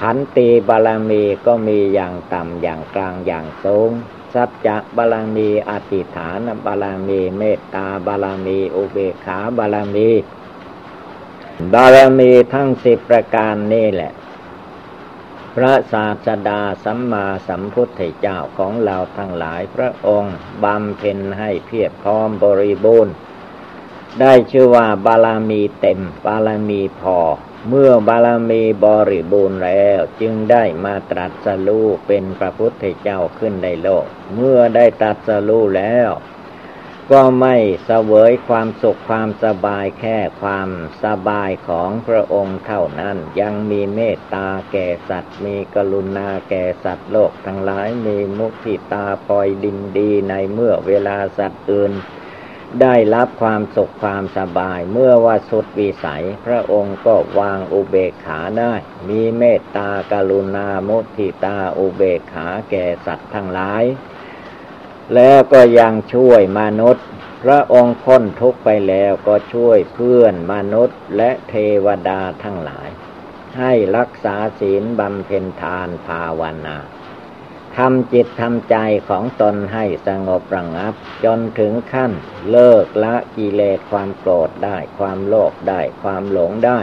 [0.00, 3.90] ขันติบาลมีก็มีอย่างต่ำอย่างกลางอย่างสูง
[4.34, 10.10] สัจจะบาลมีอธิฐานบาลมีเมตตาบาลมีอุเบกขาบาลมี
[11.72, 14.12] บารมีทั้งสิบประการนี่แหละ
[15.56, 23.14] พระศาสดาสัมมาสัมพุทธเจ้าของเราทั้งหลายพระองค์บำเพ็ญให้เพียบพร้อมบริบูรณ์
[24.20, 27.18] ได้ชื่อว่าบารมีเต็ม บารมีพอ
[27.68, 36.10] เมื่อบารมีบริบูรณ์แล้ว จึงได้มาตรัสรู้เป็นพระพุทธเจ้าขึ้นในโลก เมื่อได้ตรัสรู้แล้ว
[37.10, 40.68] ก็ไม่เสวยความสุขความสบายแค่ความ
[41.04, 51.92] สบายของพระองค์เท่านั้น ยังมีเมตตาแก่สัตว์ มีกรุณาแก่สัตว์โลกทั้งหลายมีมุทิตาปล่อยดินดีในเมื่อเวลาสัตว์อื่น
[52.80, 58.74] ได้รับความสุขความสบายเมื่อว่าสุดวิสัย พระองค์ก็วางอุเบกขาได้
[59.08, 63.84] มีเมตตากรุณามุทิตาอุเบกขาแก่สัตว์ทั้งหลาย
[65.14, 67.06] แล้วก็ยังช่วยมนุษย์
[67.42, 71.54] พระองค์พ้นทุกไปแล้วก็ช่วยเพื่อนมนุษย์และเท
[71.84, 72.88] วดาทั้งหลาย
[73.58, 76.76] ให้รักษาศีลบำเพ็ญทานภาวนา
[77.78, 78.76] ทำจิตทำใจ
[79.08, 80.94] ของตนให้สงบระงับ
[81.24, 82.12] จนถึงขั้น
[82.50, 86.80] เลิกละกิเลสความโกรธได้ ความโลภได้ ความหลงได้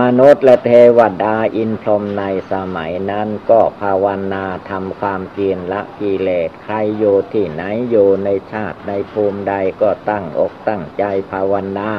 [0.00, 11.92] มนุษย์และเทวดาอินพรหมในสมัยนั้นก็ภาวนาทำความเพียรละกิเลสใครอยู่ที่ไหนอยู่ในชาติในภูมิใดก็ตั้งอกตั้งใจภาวนา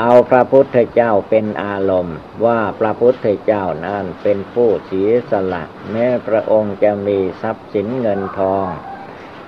[0.00, 8.66] เอาพระพุทธเจ้าเป็นอารมณ์ ว่าพระพุทธเจ้านั้นเป็นผู้เสียสละแม้พระองค์จะมีทรัพย์สินเงินทอง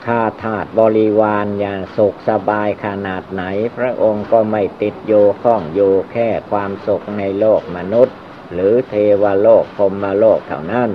[0.07, 3.42] ข้าทาสบริวารอย่างสุขสบายขนาดไหน
[3.76, 5.80] พระองค์ก็ไม่ติดโยข้องโย
[6.12, 8.16] แค่ความสุขในโลกมนุษย์
[8.53, 10.90] หรือเทวโลกพรมโลกเท่านั้น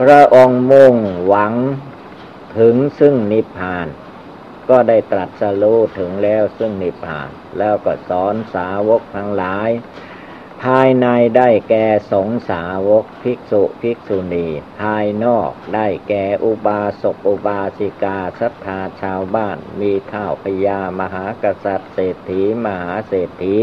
[0.00, 0.94] พระองค์มุ่ง
[1.26, 1.54] หวัง
[2.58, 3.86] ถึงซึ่งนิพพาน
[4.70, 9.70] ก็ได้ตรัสรู้ถึงแล้วซึ่งนิพพาน แล้วก็สอนสาวกทั้งหลาย
[10.62, 11.06] ภายใน
[11.36, 14.48] ได้แก่สงสาวกภิกษุภิกษุณี
[14.80, 23.56] ภายนอกได้แก่อุบาสกอุบาสิกาศรัทธาชาวบ้าน มีเท่าพญามหากษัตริย์เศรษฐีมหาเศรษฐี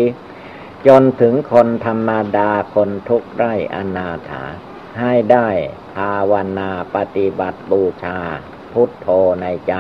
[0.88, 4.44] จนถึงคนธรรมดาคนทุกไร่อนาถา
[5.00, 5.50] ให้ได้
[5.96, 8.20] ภาวนาปฏิบัติบูชา
[8.74, 9.08] พุทโธ
[9.42, 9.76] ในใจ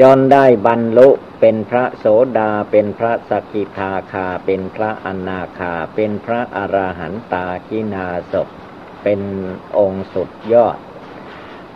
[0.00, 1.08] จนได้บรรลุ
[1.40, 2.06] เป็นพระโส
[2.38, 8.34] ดาเป็นพระสกิทาคา เป็นพระอนาคา เป็นพระอรหันตากินาศ
[9.02, 9.20] เป็น
[9.78, 10.78] องค์สุดยอด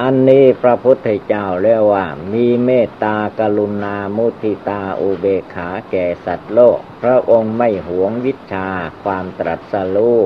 [0.03, 8.69] อันนี้พระพุทธเจ้าเรียกว่า มีเมตตากรุณามุทิตาอุเบกขาแก่สัตว์โลก พระองค์ไม่หวงวิชา
[9.03, 10.21] ความตรัสรู้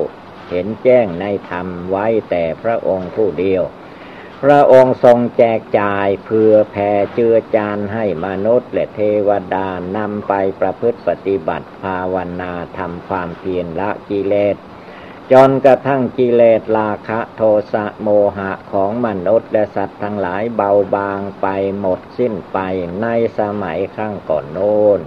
[0.48, 3.62] เห็นแจ้งในธรรมไว้แต่พระองค์ผู้เดียว
[4.42, 14.56] พระองค์ทรงแจกจ่ายเพื่อแผ่เจือจานให้มนุษย์และเทวดานำไปประพฤติปฏิบัติภาวนาทำความเพียรละกิเลส
[15.32, 21.46] จนกระทั่งกิเลสราคะโทสะโมหะของมนุษย์และสัตว์ทั้งหลายเบาบางไป
[21.80, 22.58] หมดสิ้นไป
[23.02, 23.06] ใน
[23.38, 25.00] สมัยครั้งก่อนโน้น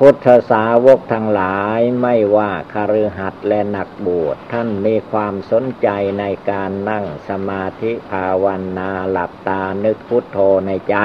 [0.06, 5.88] ุทธสาวกทั้งหลายไม่ว่าคารือหัดและนักบวชท่านมีความสนใจ
[6.20, 8.46] ในการนั่งสมาธิภาว
[8.78, 10.96] นาหลับตานึกพุทโธในใจ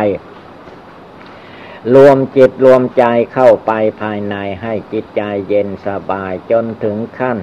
[1.93, 3.71] รวมจิตรวมใจเข้าไป
[4.01, 7.39] ภายในให้จิตใจเย็นสบายจนถึงขั้น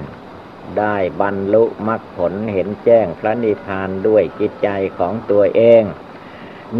[0.79, 5.83] ได้บรรลุมรรคผลเห็นแจ้งพระนิพพานด้วยจิตใจของตัวเอง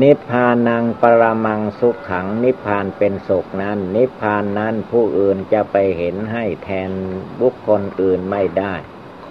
[0.02, 6.92] นิพพานังปรมังสุขขัง นิพพานเป็นสุขนั้น นิพพานนั้นผู้อื่นจะไปเห็นให้แทน
[7.40, 8.74] บุคคลอื่นไม่ได้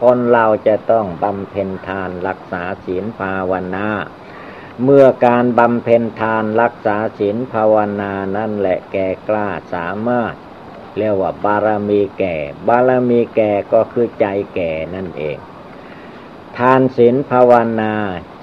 [0.00, 3.88] คนเราจะต้องบำเพ็ญทานรักษาศีลภาวนา
[4.82, 10.34] เมื่อการบำเพ็ญทานรักษาศีลภาวนานั่นแหละแก่กล้าสามารถ
[10.98, 12.36] เรียกว่าบารมีแก่
[12.68, 15.38] บารมีแก่ก็คือใจแก่นั่นเอง
[16.58, 17.94] ทานศีลภาวนา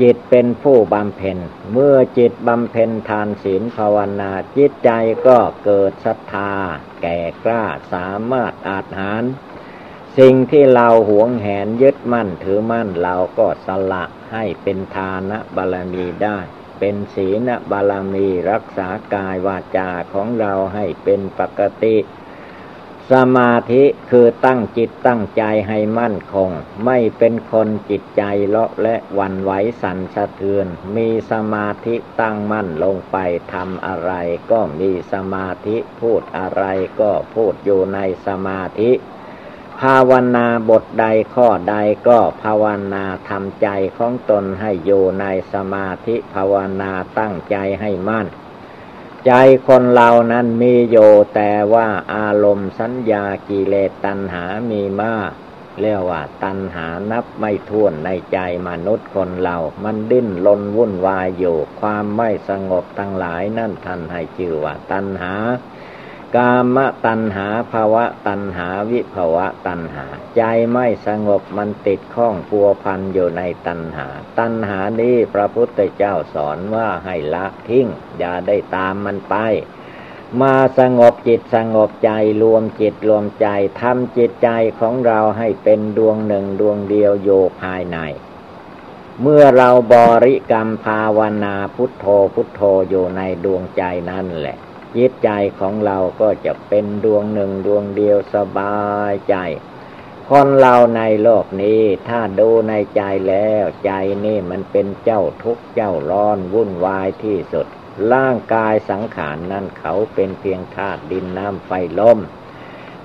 [0.02, 1.38] จิตเป็นผู้บำเพ็ญ
[1.74, 4.90] เมื่อจิตบำเพ็ญทานศีลภาวนา จิตใจ
[5.28, 6.54] ก็เกิดศรัทธา
[7.02, 9.24] แก่กล้าสามารถอาจหาร
[10.18, 16.38] สิ่งที่เราหวงแหนยึดมั่นถือมั่นเราก็สละให้เป็นทานะบารมีได้
[16.80, 21.96] เป็นศีลบารมีรักษากายวาจาของเราให้เป็นปกติ
[23.12, 26.50] สมาธิคือตั้งจิตตั้งใจให้มั่นคง
[26.86, 29.52] ไม่เป็นคนจิตใจเลาะและวันไหว
[29.82, 33.18] สั่นสะเทือน มีสมาธิตั้งมั่นลงไป
[33.54, 34.12] ทำอะไร
[34.52, 36.64] ก็มีสมาธิพูดอะไร
[37.00, 38.92] ก็พูดอยู่ในสมาธิ
[39.82, 41.76] ภาวนาบทใดข้อใด
[42.08, 48.28] ก็ภาวนาทำใจของตนให้อยู่ในสมาธิภาวนาตั้งใจให้มั่น
[49.28, 49.34] ใจ
[49.68, 50.98] คนเรานั้นมีโย
[51.36, 55.32] แต่ว่าอารมณ์สัญญากิเลสตัณหามีมาก
[55.82, 65.34] เรียกว่าตัณหานับไม่ถ้วนในใจมนุษย์คนเรา มันดิ้นลนวุ่นวายอยู่ ความไม่สงบทั้งหลายนั่นท่านให้ชื่อว่าตัณหา
[66.36, 70.06] กามตัณหาภาวะตัณหาวิภาวะตัณหา
[70.38, 74.08] ใจไม่สงบมันติดข้องปัวพันอยู่ในตัณหา
[74.40, 79.36] ตัณหานี้พระพุทธเจ้าสอนว่าให้ละทิ้ง อย่าได้ตามมันไป
[80.42, 82.12] มาสงบจิตสงบใจ
[82.42, 83.48] รวมจิตรวมใจ
[83.82, 87.30] ทำจิตใจของเราให้เป็นดวงหนึ่งดวงเดียวโย
[87.62, 87.98] ภายใน
[89.22, 94.58] เมื่อเราบริกรรมภาวนาพุทโธพุทโธอยู่ในดวงใจนั่นแหละ
[94.96, 95.30] จิตใจ
[95.60, 98.78] ของเราก็จะเป็นดวงหนึ่งดวงเดียวสบา
[99.12, 99.36] ยใจ
[100.30, 103.92] คนเราในโลกนี้ถ้าดูในใจแล้วใจ
[104.26, 107.68] นี่มันเป็นเจ้าทุกข์เจ้าร้อนวุ่นวายที่สุด
[108.14, 112.20] ร่างกายสังขารนนั่นเขาเป็นเพียงธาตุดินน้ำไฟลม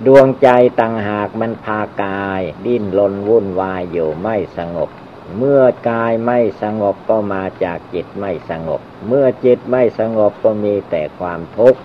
[0.06, 0.48] ดวงใจ
[0.80, 4.90] ต่างหากมันพากาย ดิ้นรนวุ่นวายอยู่ไม่สงบ
[5.36, 11.80] เมื่อกายไม่สงบก็มาจากจิตไม่สงบ เมื่อจิตไม่สงบก็มีแต่ความทุกข์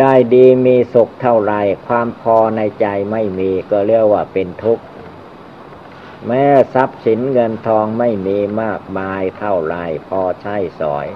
[0.00, 1.54] ได้ดีมีสุขเท่าไร
[1.86, 4.84] ความพอในใจไม่มีก็เรียกว่าเป็นทุกข์
[6.26, 6.44] แม้
[6.74, 9.76] ทรัพย์สินเงินทองไม่มีมากมายเท่าไร
[10.08, 11.06] พอใช้สอย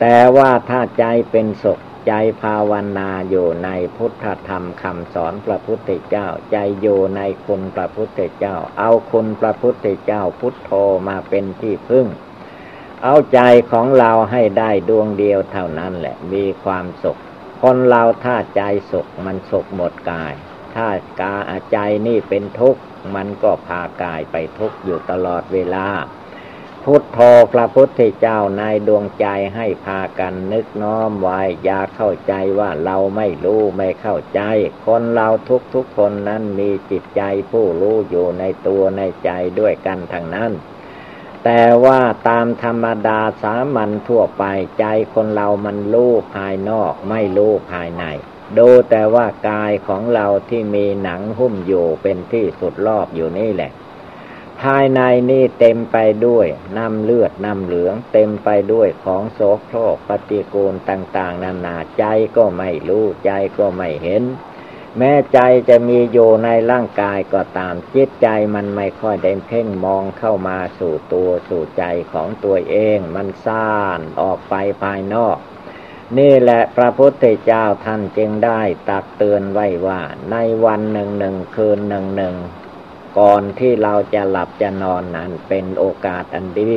[0.00, 10.70] แต่ว่าถ้าใจเป็นสุข ใจภาวนาอยู่ในพุทธธรรมคำสอนพระพุทธเจ้า ใจอยู่ในคุณพระพุทธเจ้า เอาคุณพระพุทธเจ้าพุทโธ
[11.08, 12.06] มาเป็นที่พึ่ง
[13.02, 13.40] เอาใจ
[13.70, 17.20] ของเราให้ได้ดวงเดียวเท่านั้นแหละ มีความสุข
[17.62, 20.34] คนเราถ้าใจสุขมันสุขหมดกาย
[20.74, 20.88] ถ้า
[21.20, 21.36] กา
[21.72, 22.80] ใจนี่เป็นทุกข์
[23.14, 25.86] มันก็พากายไปทุกข์อยู่ตลอดเวลา
[26.88, 27.18] พุทโธ
[27.52, 34.40] พระพุทธเจ้าในดวงใจให้พากันนึกน้อมไว้อย่าเข้าใจว่าเราไม่รู้ไม่เข้าใจ
[34.86, 39.30] คนเราทุกทุกคนนั้นมีจิตใจผู้รู้อยู่ในตัวในใจ
[39.60, 40.52] ด้วยกันทั้งนั้น
[41.44, 44.44] แต่ว่าตามธรรมดาสามัญทั่วไป
[44.80, 48.04] ใจคนเรามันรู้ภายนอกไม่รู้ภายใน
[48.58, 53.72] ดูแต่ว่ากายของเราที่มีหนังหุ้มอยู่เป็นที่สุดรอบอยู่นี่แหละ
[54.62, 55.00] ภายใน
[55.30, 55.96] นี่เต็มไป
[56.26, 56.46] ด้วย
[56.76, 62.04] น้ำเลือดน้ำเหลือง เต็มไปด้วยของโสโครกปฏิกูลต่าง ๆ นานาใจ
[62.36, 64.22] ก็ไม่รู้ใจก็ไม่เห็น
[64.98, 65.38] แม้ใจ
[65.68, 75.38] จะมีอยู่ในร่างกายก็ตามจิตใจมันไม่ค่อยได้เพ่งมองเข้ามาสู่ตัวสู่ใจของตัวเอง มันซ่านออกไปภายนอก
[76.18, 80.00] นี่แหละพระพุทธเจ้าท่านจึงได้ตักเตือนไว้ว่า
[80.30, 82.34] ในวันหนึ่งหนึ่งคืนหนึ่งหนึ่ง
[83.18, 86.74] ก่อนที่เราจะหลับจะนอนนั้นเป็นโอกาสอันดี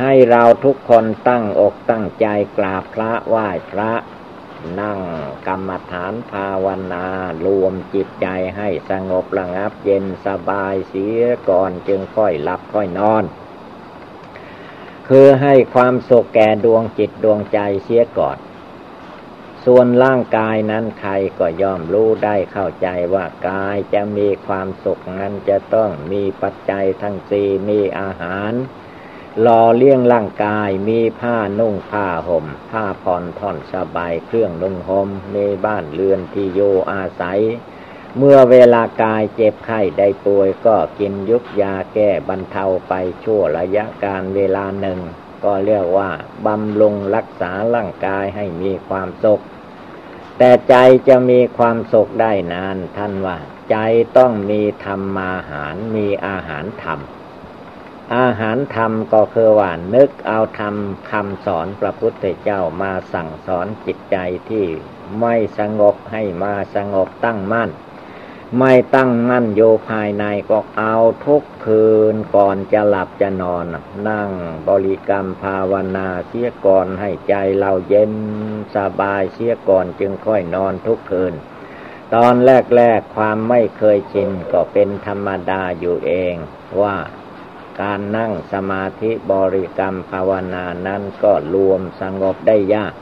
[0.00, 3.92] ให้เราทุกคนตั้งอกตั้งใจกราบพระไหว้พระ
[4.80, 5.00] นั่ง
[5.46, 7.06] กรรมฐานภาวนา
[7.46, 13.24] รวมจิตใจให้สงบระงับเย็นสบายเสียก่อนจึงค่อยหลับค่อยนอน
[15.08, 18.36] คือให้ความสุขแก่ดวงจิตดวงใจเสียก่อน
[19.66, 28.52] ส่วนร่างกายนั้นใครก็ย่อมรู้ได้เข้าใจว่ากายจะมีความสุขนั้นจะต้องมีปัจจัยทั้งสี่มีอาหาร
[29.40, 36.60] หล่อเลี้ยงร่างกายมีผ้านุ่งผ้าห่ม ผ้าผ่อนท่อนสบายเครื่องนุ่งห่มในบ้านเรือนที่โย
[36.92, 37.40] อาศัย
[38.18, 42.92] เมื่อเวลากายเจ็บไข้ได้ป่วยก็กินยุกยาแก้บรรเทาไป
[43.24, 45.00] ชั่วระยะการเวลาหนึ่ง
[45.44, 46.10] ก็เรียกว่า
[46.46, 49.42] บำรุงรักษาร่างกายให้มีความสุข
[50.38, 50.74] แต่ใจ
[51.08, 53.38] จะมีความสุขได้นานท่านว่า
[53.70, 53.76] ใจ
[54.18, 57.00] ต้องมีธรรมาหารมีอาหารธรรม
[58.16, 60.74] อาหารธรรมก็คือว่านึกเอาธรรม
[61.10, 64.16] คำสอนพระพุทธเจ้ามาสั่งสอนจิตใจ
[64.48, 64.64] ที่
[65.20, 67.70] ไม่สงบให้มาสงบตั้งมั่น
[68.58, 73.64] ไม่ตั้งมั่นโยภายในก็เอาทุกคืนก่อนจะหลับจะนอน
[74.08, 74.30] นั่ง
[74.68, 78.12] บริกรรมภาวนาเสียก่อนให้ใจเราเย็น
[78.76, 81.34] สบายเสียก่อนจึงค่อยนอนทุกคืน
[82.14, 82.34] ตอน
[82.76, 86.34] แรกๆความไม่เคยชินก็เป็นธรรมดาอยู่เอง
[86.80, 86.96] ว่า
[87.80, 92.92] การนั่งสมาธิบริกรรมภาวนานั้นก็รวมสงบได้ยาก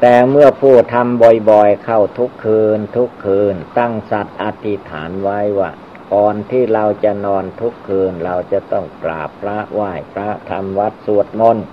[0.00, 5.70] แต่เมื่อผู้ทำบ่อยๆ เข้าทุกคืน ทุกคืน ตั้งสัตว์อธิษฐานไว้ว่า
[6.12, 11.66] ก่อนที่เราจะนอนทุกคืนเราจะต้องกราบพระไหว้พระทำวัดสวดมนต์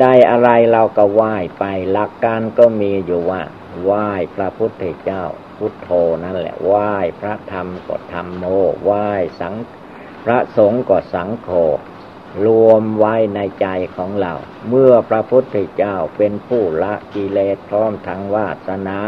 [0.00, 3.42] ได้อะไรเราก็ไหว้ไปหลักการก็มีอยู่ว่า
[3.82, 5.24] ไหว้พระพุทธเจ้า
[5.58, 5.90] พุทโธ
[6.24, 8.44] นั่นแหละไหว้พระธรรมก็ธรรมโม
[8.84, 9.08] ไหว้
[9.40, 9.54] สัง
[10.24, 11.48] พระสงฆ์ก็สังโฆ
[12.44, 13.66] รวมไว้ในใจ
[13.96, 14.32] ของเรา
[14.68, 18.98] เมื่อพระพุทธเจ้าเป็นผู้ละกิเลสพร้อมทั้งวาสนา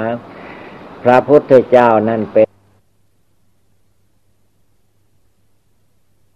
[1.05, 2.44] พระพุทธเจ้านั่นเป็น